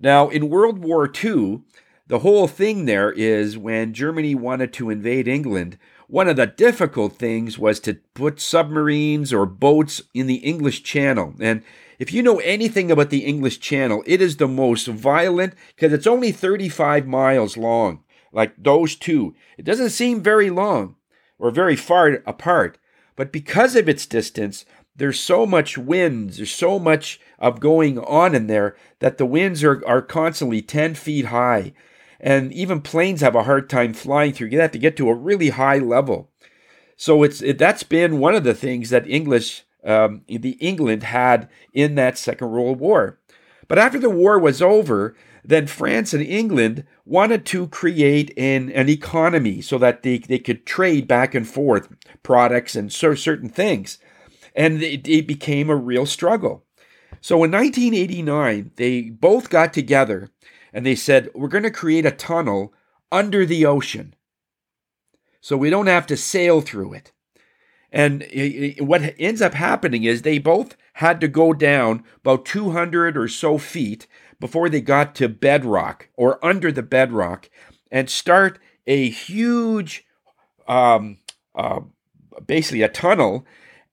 [0.00, 1.62] Now, in World War II,
[2.06, 7.14] the whole thing there is when Germany wanted to invade England, one of the difficult
[7.14, 11.34] things was to put submarines or boats in the English Channel.
[11.40, 11.62] And
[11.98, 16.06] if you know anything about the English Channel, it is the most violent because it's
[16.06, 19.34] only 35 miles long, like those two.
[19.56, 20.96] It doesn't seem very long
[21.38, 22.78] or very far apart,
[23.16, 28.34] but because of its distance, there's so much winds, there's so much of going on
[28.34, 31.72] in there that the winds are, are constantly 10 feet high.
[32.20, 34.48] And even planes have a hard time flying through.
[34.48, 36.30] You have to get to a really high level.
[36.96, 41.48] So it's it, that's been one of the things that English, um, the England had
[41.72, 43.18] in that Second World War.
[43.66, 48.88] But after the war was over, then France and England wanted to create an, an
[48.88, 51.88] economy so that they, they could trade back and forth
[52.22, 53.98] products and certain things.
[54.54, 56.64] And it, it became a real struggle.
[57.20, 60.30] So in 1989, they both got together
[60.72, 62.72] and they said, We're going to create a tunnel
[63.10, 64.14] under the ocean
[65.42, 67.12] so we don't have to sail through it.
[67.90, 68.26] And
[68.78, 73.58] what ends up happening is they both had to go down about 200 or so
[73.58, 74.06] feet
[74.42, 77.48] before they got to bedrock or under the bedrock
[77.92, 80.04] and start a huge,
[80.66, 81.18] um,
[81.54, 81.78] uh,
[82.44, 83.46] basically a tunnel.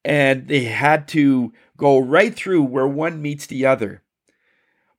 [0.03, 4.01] And they had to go right through where one meets the other.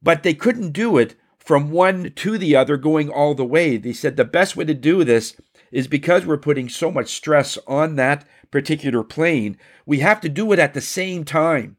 [0.00, 3.76] But they couldn't do it from one to the other going all the way.
[3.76, 5.34] They said the best way to do this
[5.72, 10.52] is because we're putting so much stress on that particular plane, we have to do
[10.52, 11.76] it at the same time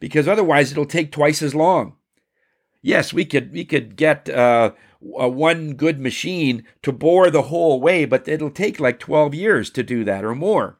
[0.00, 1.94] because otherwise it'll take twice as long
[2.82, 8.04] yes, we could we could get uh, one good machine to bore the whole way,
[8.04, 10.78] but it'll take like 12 years to do that or more.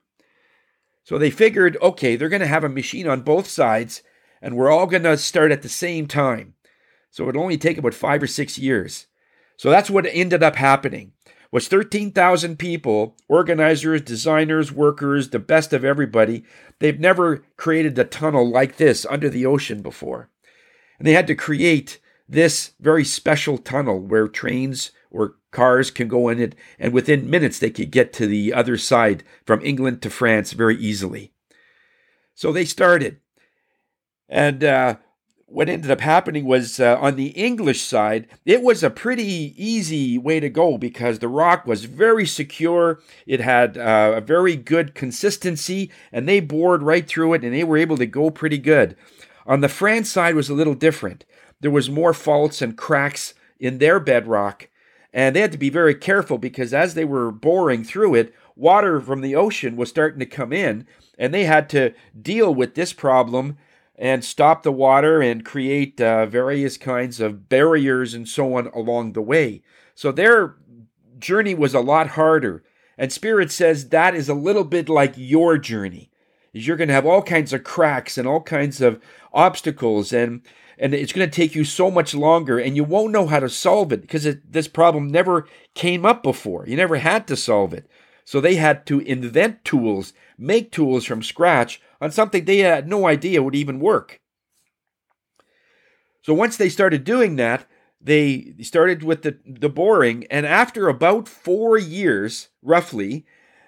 [1.04, 4.02] So they figured, okay, they're going to have a machine on both sides,
[4.40, 6.54] and we're all going to start at the same time.
[7.10, 9.06] So it'll only take about five or six years.
[9.56, 11.12] So that's what ended up happening.
[11.50, 16.44] Was 13,000 people, organizers, designers, workers, the best of everybody.
[16.78, 20.30] They've never created a tunnel like this under the ocean before.
[21.02, 26.28] And they had to create this very special tunnel where trains or cars can go
[26.28, 30.10] in it, and within minutes they could get to the other side from England to
[30.10, 31.32] France very easily.
[32.36, 33.18] So they started.
[34.28, 34.98] And uh,
[35.46, 40.18] what ended up happening was uh, on the English side, it was a pretty easy
[40.18, 43.00] way to go because the rock was very secure.
[43.26, 47.64] It had uh, a very good consistency, and they bored right through it and they
[47.64, 48.96] were able to go pretty good.
[49.46, 51.24] On the France side was a little different.
[51.60, 54.68] There was more faults and cracks in their bedrock,
[55.12, 59.00] and they had to be very careful because as they were boring through it, water
[59.00, 60.86] from the ocean was starting to come in,
[61.18, 63.56] and they had to deal with this problem
[63.96, 69.12] and stop the water and create uh, various kinds of barriers and so on along
[69.12, 69.62] the way.
[69.94, 70.56] So their
[71.18, 72.64] journey was a lot harder.
[72.98, 76.10] And Spirit says that is a little bit like your journey.
[76.52, 79.00] You're going to have all kinds of cracks and all kinds of
[79.32, 80.42] obstacles and
[80.78, 83.48] and it's going to take you so much longer and you won't know how to
[83.48, 86.66] solve it because it, this problem never came up before.
[86.66, 87.88] You never had to solve it.
[88.24, 93.06] So they had to invent tools make tools from scratch on something they had no
[93.06, 94.20] idea would even work.
[96.22, 97.66] So once they started doing that
[98.04, 103.24] they started with the, the boring and after about four years roughly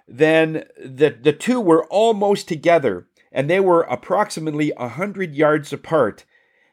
[0.06, 6.24] then the, the two were almost together and they were approximately 100 yards apart.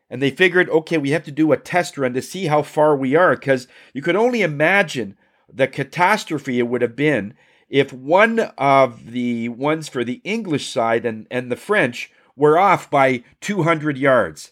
[0.09, 2.95] And they figured, okay, we have to do a test run to see how far
[2.95, 5.17] we are, because you could only imagine
[5.51, 7.33] the catastrophe it would have been
[7.69, 12.89] if one of the ones for the English side and, and the French were off
[12.89, 14.51] by 200 yards.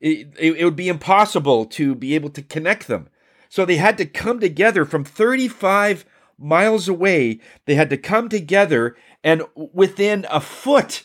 [0.00, 3.08] It, it, it, would be impossible to be able to connect them.
[3.48, 6.04] So they had to come together from 35
[6.38, 7.40] miles away.
[7.64, 11.04] They had to come together and within a foot,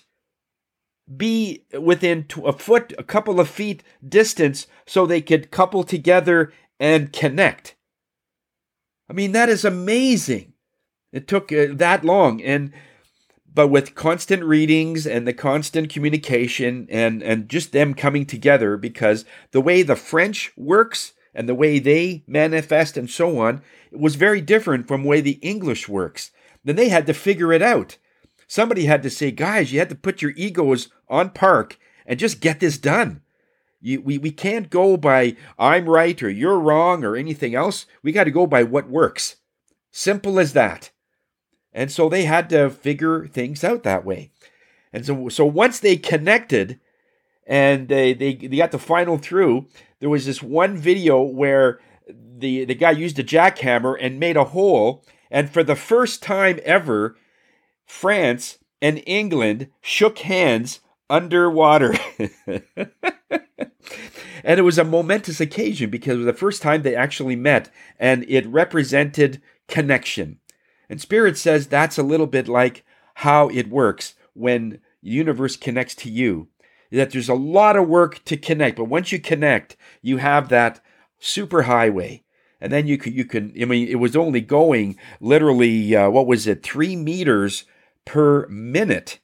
[1.15, 7.13] be within a foot, a couple of feet distance, so they could couple together and
[7.13, 7.75] connect.
[9.09, 10.53] I mean, that is amazing.
[11.11, 12.41] It took uh, that long.
[12.41, 12.71] And
[13.53, 19.25] but with constant readings and the constant communication and and just them coming together because
[19.51, 23.61] the way the french works and the way they manifest and so on
[23.91, 26.31] was very different from the way the english works.
[26.63, 27.97] Then they had to figure it out.
[28.47, 32.41] Somebody had to say guys you had to put your egos on park and just
[32.41, 33.21] get this done.
[33.79, 37.85] You, we, we can't go by i'm right or you're wrong or anything else.
[38.03, 39.37] We got to go by what works.
[39.91, 40.91] Simple as that.
[41.73, 44.31] And so they had to figure things out that way.
[44.93, 46.79] And so, so once they connected
[47.51, 49.67] and they, they, they got the final through,
[49.99, 54.45] there was this one video where the, the guy used a jackhammer and made a
[54.45, 55.03] hole.
[55.29, 57.17] And for the first time ever,
[57.85, 60.79] France and England shook hands
[61.09, 61.93] underwater.
[62.47, 62.61] and
[64.45, 68.23] it was a momentous occasion because it was the first time they actually met and
[68.29, 70.39] it represented connection.
[70.89, 72.85] And Spirit says that's a little bit like
[73.15, 76.47] how it works when universe connects to you.
[76.91, 80.81] That there's a lot of work to connect, but once you connect, you have that
[81.19, 82.23] super highway.
[82.59, 86.27] And then you can, you can, I mean, it was only going literally, uh, what
[86.27, 87.63] was it, three meters
[88.05, 89.19] per minute.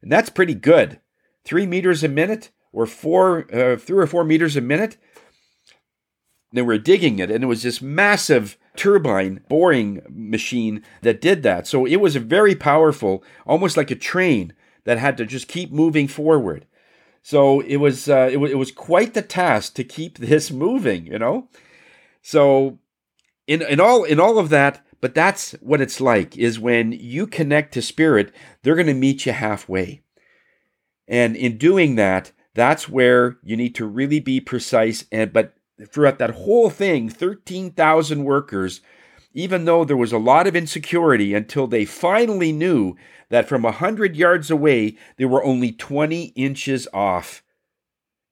[0.00, 1.00] And that's pretty good.
[1.44, 4.96] Three meters a minute or four, uh, three or four meters a minute.
[6.52, 11.66] They were digging it, and it was this massive turbine boring machine that did that.
[11.66, 15.72] So it was a very powerful, almost like a train that had to just keep
[15.72, 16.66] moving forward.
[17.26, 21.06] So it was uh, it, was it was quite the task to keep this moving,
[21.06, 21.48] you know.
[22.22, 22.78] So
[23.48, 27.26] in in all in all of that, but that's what it's like is when you
[27.26, 30.02] connect to spirit, they're going to meet you halfway.
[31.08, 35.54] And in doing that, that's where you need to really be precise and but
[35.88, 38.82] throughout that whole thing, 13,000 workers,
[39.36, 42.96] even though there was a lot of insecurity until they finally knew
[43.28, 47.42] that from a 100 yards away, they were only 20 inches off.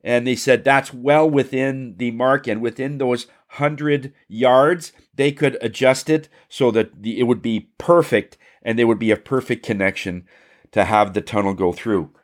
[0.03, 3.27] And they said that's well within the mark, and within those
[3.57, 8.87] 100 yards, they could adjust it so that the, it would be perfect and there
[8.87, 10.27] would be a perfect connection
[10.73, 12.15] to have the tunnel go through.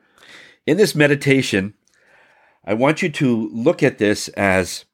[0.66, 1.74] In this meditation,
[2.64, 4.86] I want you to look at this as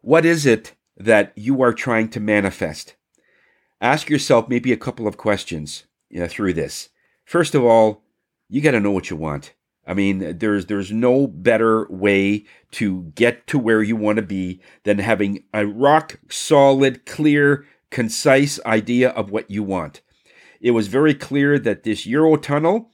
[0.00, 2.94] what is it that you are trying to manifest?
[3.80, 6.90] Ask yourself maybe a couple of questions you know, through this.
[7.24, 8.02] First of all,
[8.48, 9.54] you got to know what you want.
[9.86, 14.60] I mean, there's there's no better way to get to where you want to be
[14.84, 20.02] than having a rock solid, clear, concise idea of what you want.
[20.60, 22.86] It was very clear that this Eurotunnel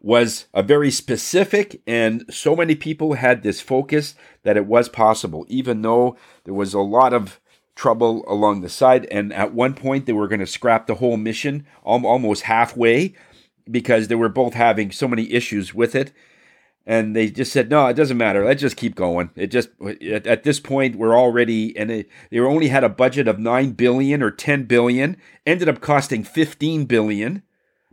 [0.00, 5.44] was a very specific, and so many people had this focus that it was possible,
[5.48, 7.40] even though there was a lot of
[7.74, 9.06] trouble along the side.
[9.06, 13.14] And at one point, they were going to scrap the whole mission almost halfway
[13.70, 16.12] because they were both having so many issues with it.
[16.86, 18.44] And they just said, no, it doesn't matter.
[18.44, 19.30] Let's just keep going.
[19.36, 19.68] It just
[20.00, 24.22] at, this point we're already and it, they only had a budget of nine billion
[24.22, 25.18] or ten billion.
[25.46, 27.42] Ended up costing fifteen billion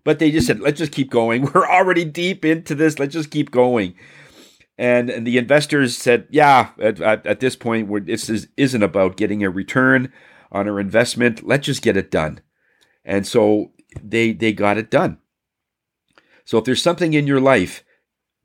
[0.05, 1.41] but they just said, let's just keep going.
[1.53, 2.97] We're already deep into this.
[2.97, 3.95] Let's just keep going.
[4.77, 8.83] And, and the investors said, yeah, at, at, at this point, we this is, isn't
[8.83, 10.13] about getting a return
[10.51, 11.45] on our investment.
[11.45, 12.39] Let's just get it done.
[13.03, 15.17] And so they, they got it done.
[16.45, 17.83] So if there's something in your life,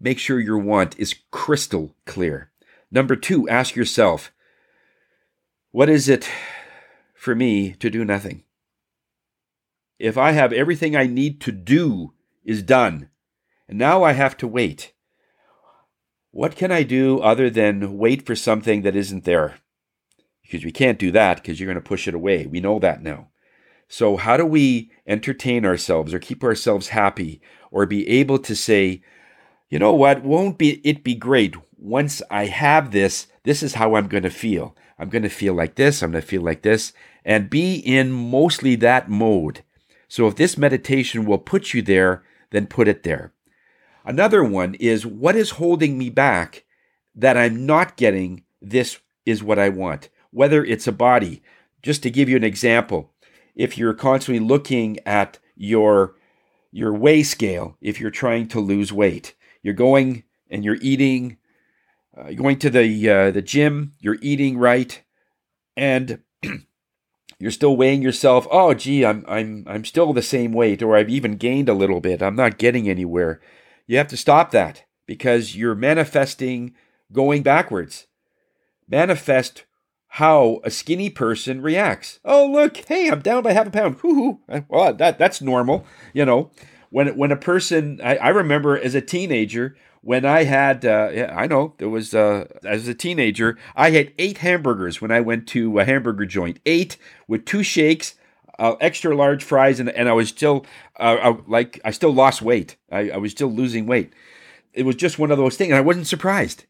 [0.00, 2.50] make sure your want is crystal clear.
[2.90, 4.32] Number two, ask yourself,
[5.72, 6.28] what is it
[7.14, 8.44] for me to do nothing?
[10.00, 13.10] If I have everything I need to do is done,
[13.68, 14.92] and now I have to wait,
[16.30, 19.58] what can I do other than wait for something that isn't there?
[20.42, 22.46] Because we can't do that because you're going to push it away.
[22.46, 23.28] We know that now.
[23.88, 29.02] So, how do we entertain ourselves or keep ourselves happy or be able to say,
[29.68, 33.96] you know what, won't be it be great once I have this, this is how
[33.96, 34.76] I'm going to feel.
[34.98, 36.92] I'm going to feel like this, I'm going to feel like this,
[37.24, 39.62] and be in mostly that mode
[40.10, 43.32] so if this meditation will put you there, then put it there.
[44.04, 46.64] Another one is what is holding me back
[47.14, 51.42] that I'm not getting this is what I want, whether it's a body.
[51.82, 53.12] Just to give you an example,
[53.54, 56.16] if you're constantly looking at your
[56.72, 59.34] your weigh scale if you're trying to lose weight.
[59.62, 61.36] You're going and you're eating,
[62.16, 65.02] uh, you're going to the uh, the gym, you're eating right,
[65.76, 66.22] and
[67.40, 68.46] you're still weighing yourself.
[68.50, 72.00] Oh, gee, I'm I'm I'm still the same weight, or I've even gained a little
[72.00, 72.22] bit.
[72.22, 73.40] I'm not getting anywhere.
[73.86, 76.74] You have to stop that because you're manifesting
[77.12, 78.06] going backwards.
[78.88, 79.64] Manifest
[80.14, 82.20] how a skinny person reacts.
[82.24, 83.96] Oh, look, hey, I'm down by half a pound.
[84.00, 84.62] Hoo hoo.
[84.68, 86.50] Well, that that's normal, you know.
[86.90, 91.34] When when a person, I, I remember as a teenager when I had, uh, yeah,
[91.36, 95.46] I know there was uh, as a teenager, I had eight hamburgers when I went
[95.48, 96.58] to a hamburger joint.
[96.64, 96.96] Eight
[97.28, 98.14] with two shakes,
[98.58, 100.64] uh, extra large fries, and, and I was still
[100.98, 102.76] uh, I, like I still lost weight.
[102.90, 104.12] I, I was still losing weight.
[104.72, 106.64] It was just one of those things, and I wasn't surprised.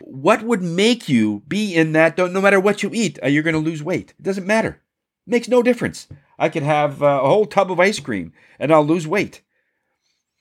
[0.00, 2.16] What would make you be in that?
[2.16, 4.14] No matter what you eat, uh, you're going to lose weight.
[4.18, 4.80] It doesn't matter.
[5.26, 6.08] It makes no difference.
[6.38, 9.42] I could have uh, a whole tub of ice cream and I'll lose weight.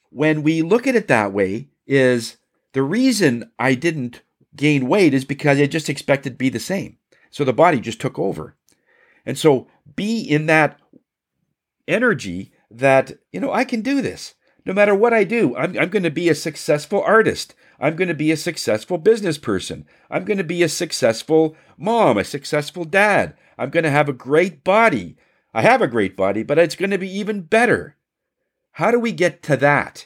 [0.09, 2.37] When we look at it that way, is
[2.73, 4.21] the reason I didn't
[4.55, 6.97] gain weight is because I just expected to be the same.
[7.31, 8.55] So the body just took over.
[9.25, 10.79] And so be in that
[11.87, 14.35] energy that, you know, I can do this.
[14.65, 17.55] No matter what I do, I'm, I'm going to be a successful artist.
[17.79, 19.85] I'm going to be a successful business person.
[20.11, 23.35] I'm going to be a successful mom, a successful dad.
[23.57, 25.17] I'm going to have a great body.
[25.53, 27.95] I have a great body, but it's going to be even better.
[28.73, 30.05] How do we get to that?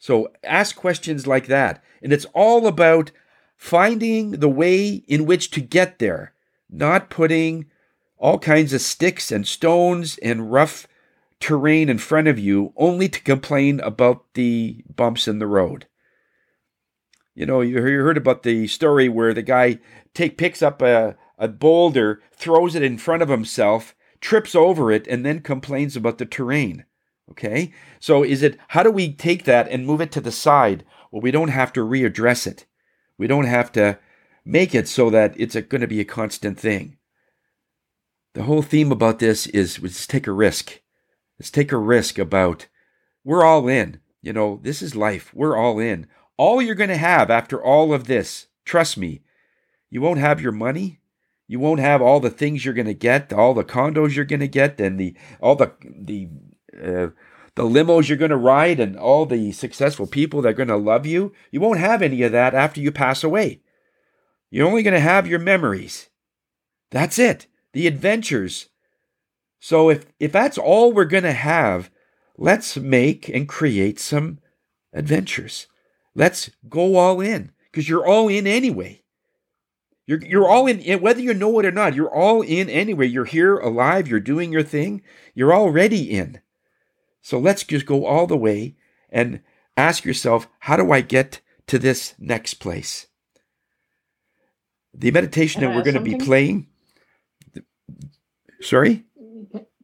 [0.00, 1.84] So ask questions like that.
[2.02, 3.12] And it's all about
[3.56, 6.32] finding the way in which to get there,
[6.70, 7.66] not putting
[8.16, 10.88] all kinds of sticks and stones and rough
[11.38, 15.86] terrain in front of you only to complain about the bumps in the road.
[17.34, 19.78] You know, you heard about the story where the guy
[20.14, 25.06] take picks up a, a boulder, throws it in front of himself, trips over it,
[25.06, 26.84] and then complains about the terrain.
[27.30, 27.72] Okay?
[27.98, 30.84] So is it how do we take that and move it to the side?
[31.10, 32.66] Well, we don't have to readdress it.
[33.18, 33.98] We don't have to
[34.44, 36.96] make it so that it's going to be a constant thing.
[38.34, 40.80] The whole theme about this is let's take a risk.
[41.38, 42.66] Let's take a risk about
[43.24, 44.00] we're all in.
[44.22, 45.32] You know, this is life.
[45.34, 46.06] We're all in.
[46.36, 49.22] All you're going to have after all of this, trust me,
[49.90, 51.00] you won't have your money.
[51.48, 54.40] You won't have all the things you're going to get, all the condos you're going
[54.40, 56.28] to get, and the all the the
[56.74, 57.08] uh,
[57.56, 60.76] the limos you're going to ride, and all the successful people that are going to
[60.76, 61.32] love you.
[61.50, 63.60] You won't have any of that after you pass away.
[64.50, 66.08] You're only going to have your memories.
[66.90, 67.46] That's it.
[67.72, 68.68] The adventures.
[69.60, 71.90] So if if that's all we're going to have,
[72.36, 74.38] let's make and create some
[74.92, 75.66] adventures.
[76.14, 79.02] Let's go all in because you're all in anyway.
[80.06, 83.06] You're, you're all in, whether you know it or not, you're all in anyway.
[83.06, 85.02] You're here alive, you're doing your thing,
[85.34, 86.40] you're already in.
[87.22, 88.76] So let's just go all the way
[89.10, 89.40] and
[89.76, 93.06] ask yourself, how do I get to this next place?
[94.92, 96.66] The meditation that we're going to be playing.
[98.60, 99.04] Sorry?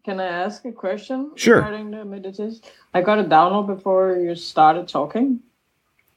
[0.05, 1.57] Can I ask a question sure.
[1.57, 2.61] regarding the meditation?
[2.95, 5.41] I got a download before you started talking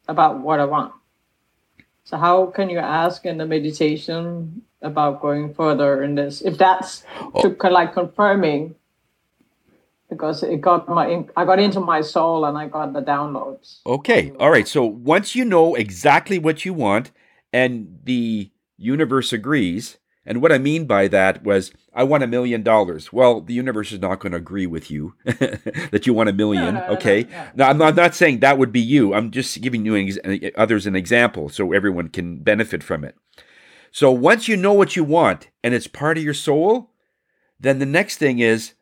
[0.08, 0.94] about what I want.
[2.04, 6.42] So how can you ask in the meditation about going further in this?
[6.42, 7.04] If that's
[7.34, 7.42] oh.
[7.42, 8.76] to like confirming
[10.10, 13.80] because it got my I got into my soul and I got the downloads.
[13.86, 14.32] Okay.
[14.32, 14.36] Mm.
[14.40, 14.68] All right.
[14.68, 17.12] So once you know exactly what you want
[17.54, 22.62] and the universe agrees, and what I mean by that was I want a million
[22.62, 23.12] dollars.
[23.12, 26.76] Well, the universe is not going to agree with you that you want a million.
[26.76, 27.24] No, no, okay.
[27.24, 27.48] No.
[27.56, 29.14] Now I'm not, I'm not saying that would be you.
[29.14, 33.16] I'm just giving you an, others an example so everyone can benefit from it.
[33.92, 36.92] So once you know what you want and it's part of your soul,
[37.60, 38.74] then the next thing is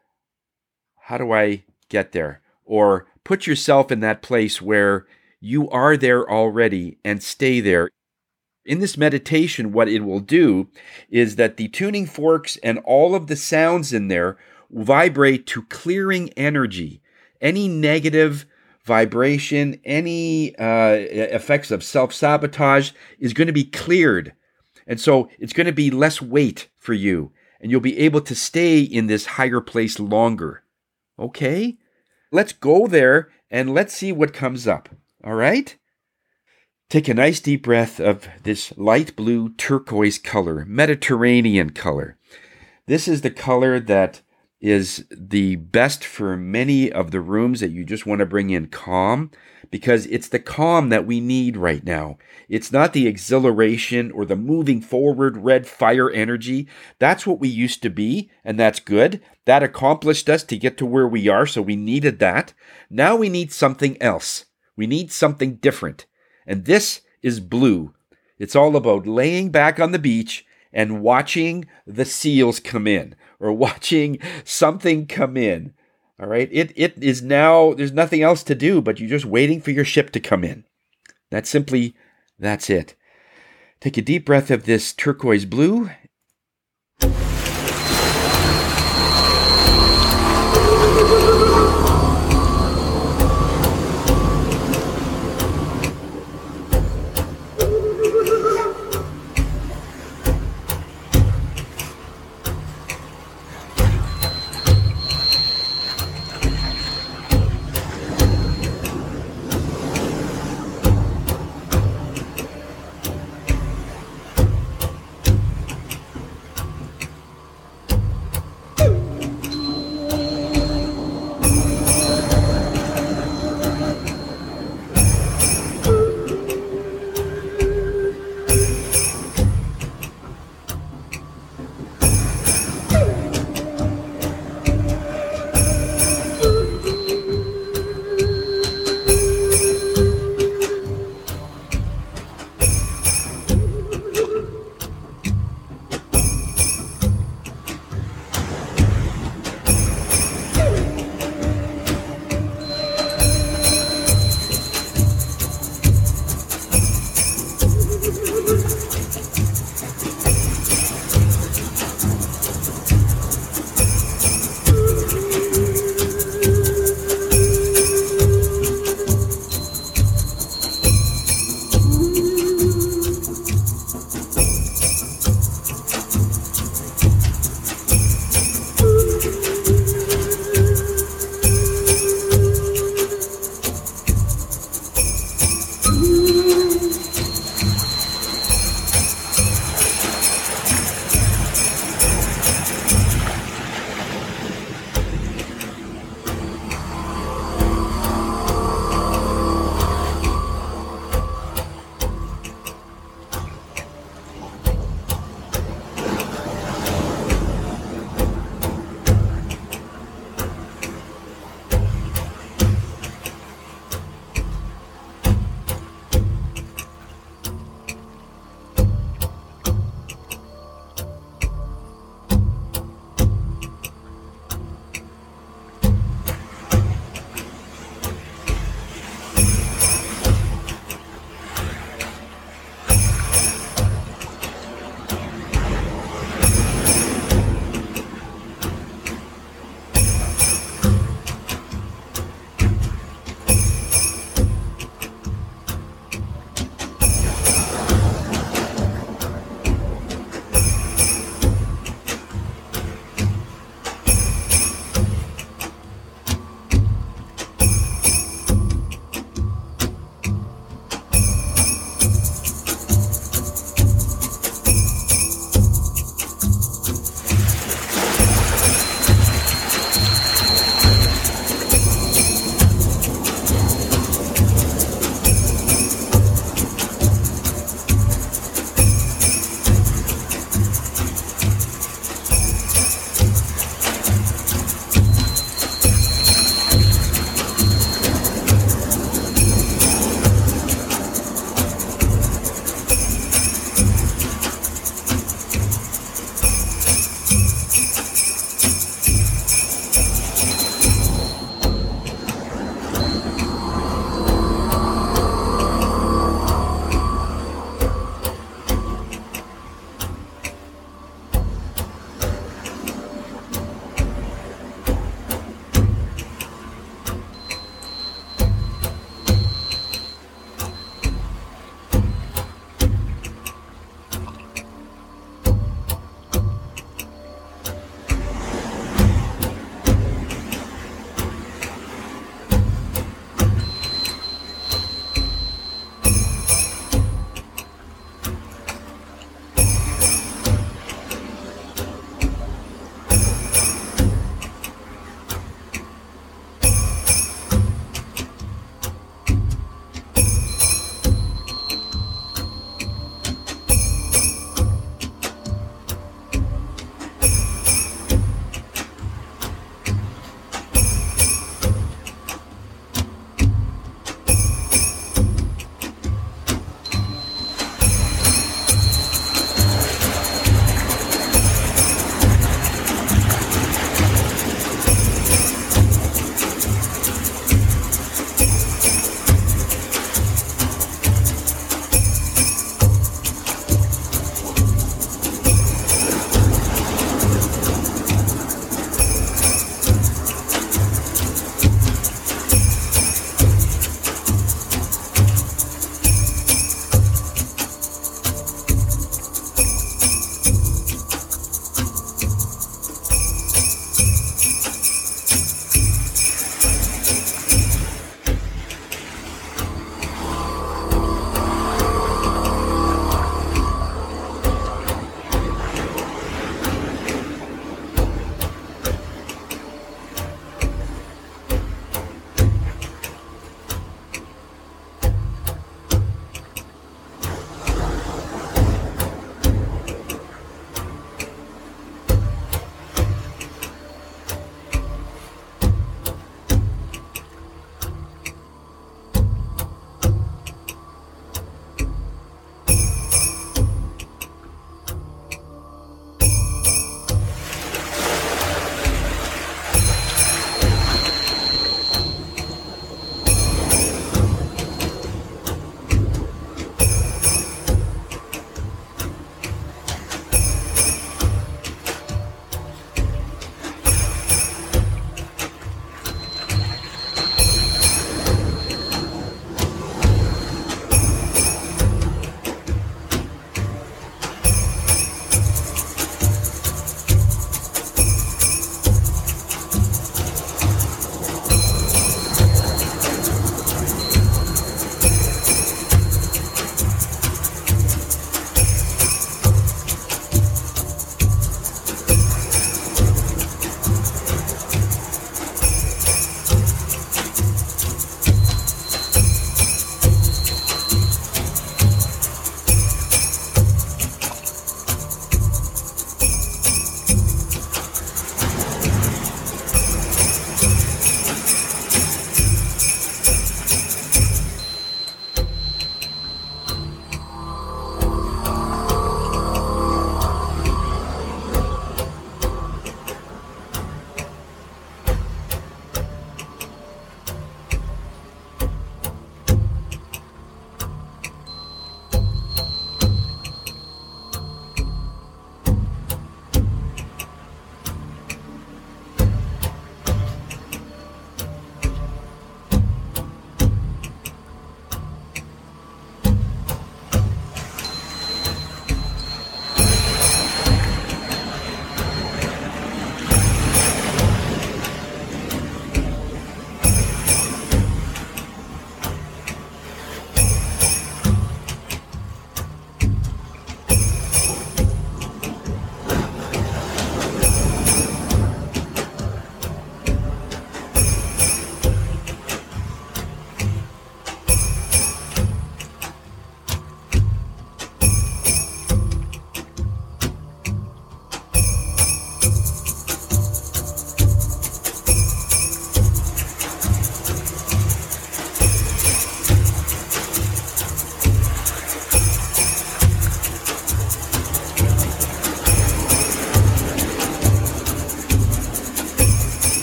[1.08, 2.42] how do I get there?
[2.66, 5.08] Or put yourself in that place where
[5.40, 7.90] you are there already and stay there.
[8.66, 10.68] In this meditation, what it will do
[11.10, 14.38] is that the tuning forks and all of the sounds in there
[14.70, 17.02] vibrate to clearing energy.
[17.40, 18.46] Any negative
[18.84, 24.34] vibration, any uh, effects of self sabotage is going to be cleared.
[24.86, 27.32] And so it's going to be less weight for you,
[27.62, 30.64] and you'll be able to stay in this higher place longer.
[31.20, 31.78] Okay?
[32.32, 34.90] Let's go there and let's see what comes up.
[35.24, 35.76] All right?
[36.90, 42.18] Take a nice deep breath of this light blue turquoise color, Mediterranean color.
[42.86, 44.22] This is the color that
[44.62, 48.68] is the best for many of the rooms that you just want to bring in
[48.68, 49.32] calm
[49.70, 52.18] because it's the calm that we need right now.
[52.50, 56.68] It's not the exhilaration or the moving forward red fire energy.
[57.00, 59.22] That's what we used to be, and that's good.
[59.46, 62.54] That accomplished us to get to where we are, so we needed that.
[62.90, 64.46] Now we need something else.
[64.76, 66.06] We need something different.
[66.46, 67.94] And this is blue.
[68.40, 73.52] It's all about laying back on the beach and watching the seals come in or
[73.54, 75.74] watching something come in.
[76.20, 76.50] All right.
[76.52, 79.86] It it is now there's nothing else to do but you're just waiting for your
[79.86, 80.64] ship to come in.
[81.30, 81.96] That's simply
[82.40, 82.96] that's it.
[83.80, 85.92] Take a deep breath of this turquoise blue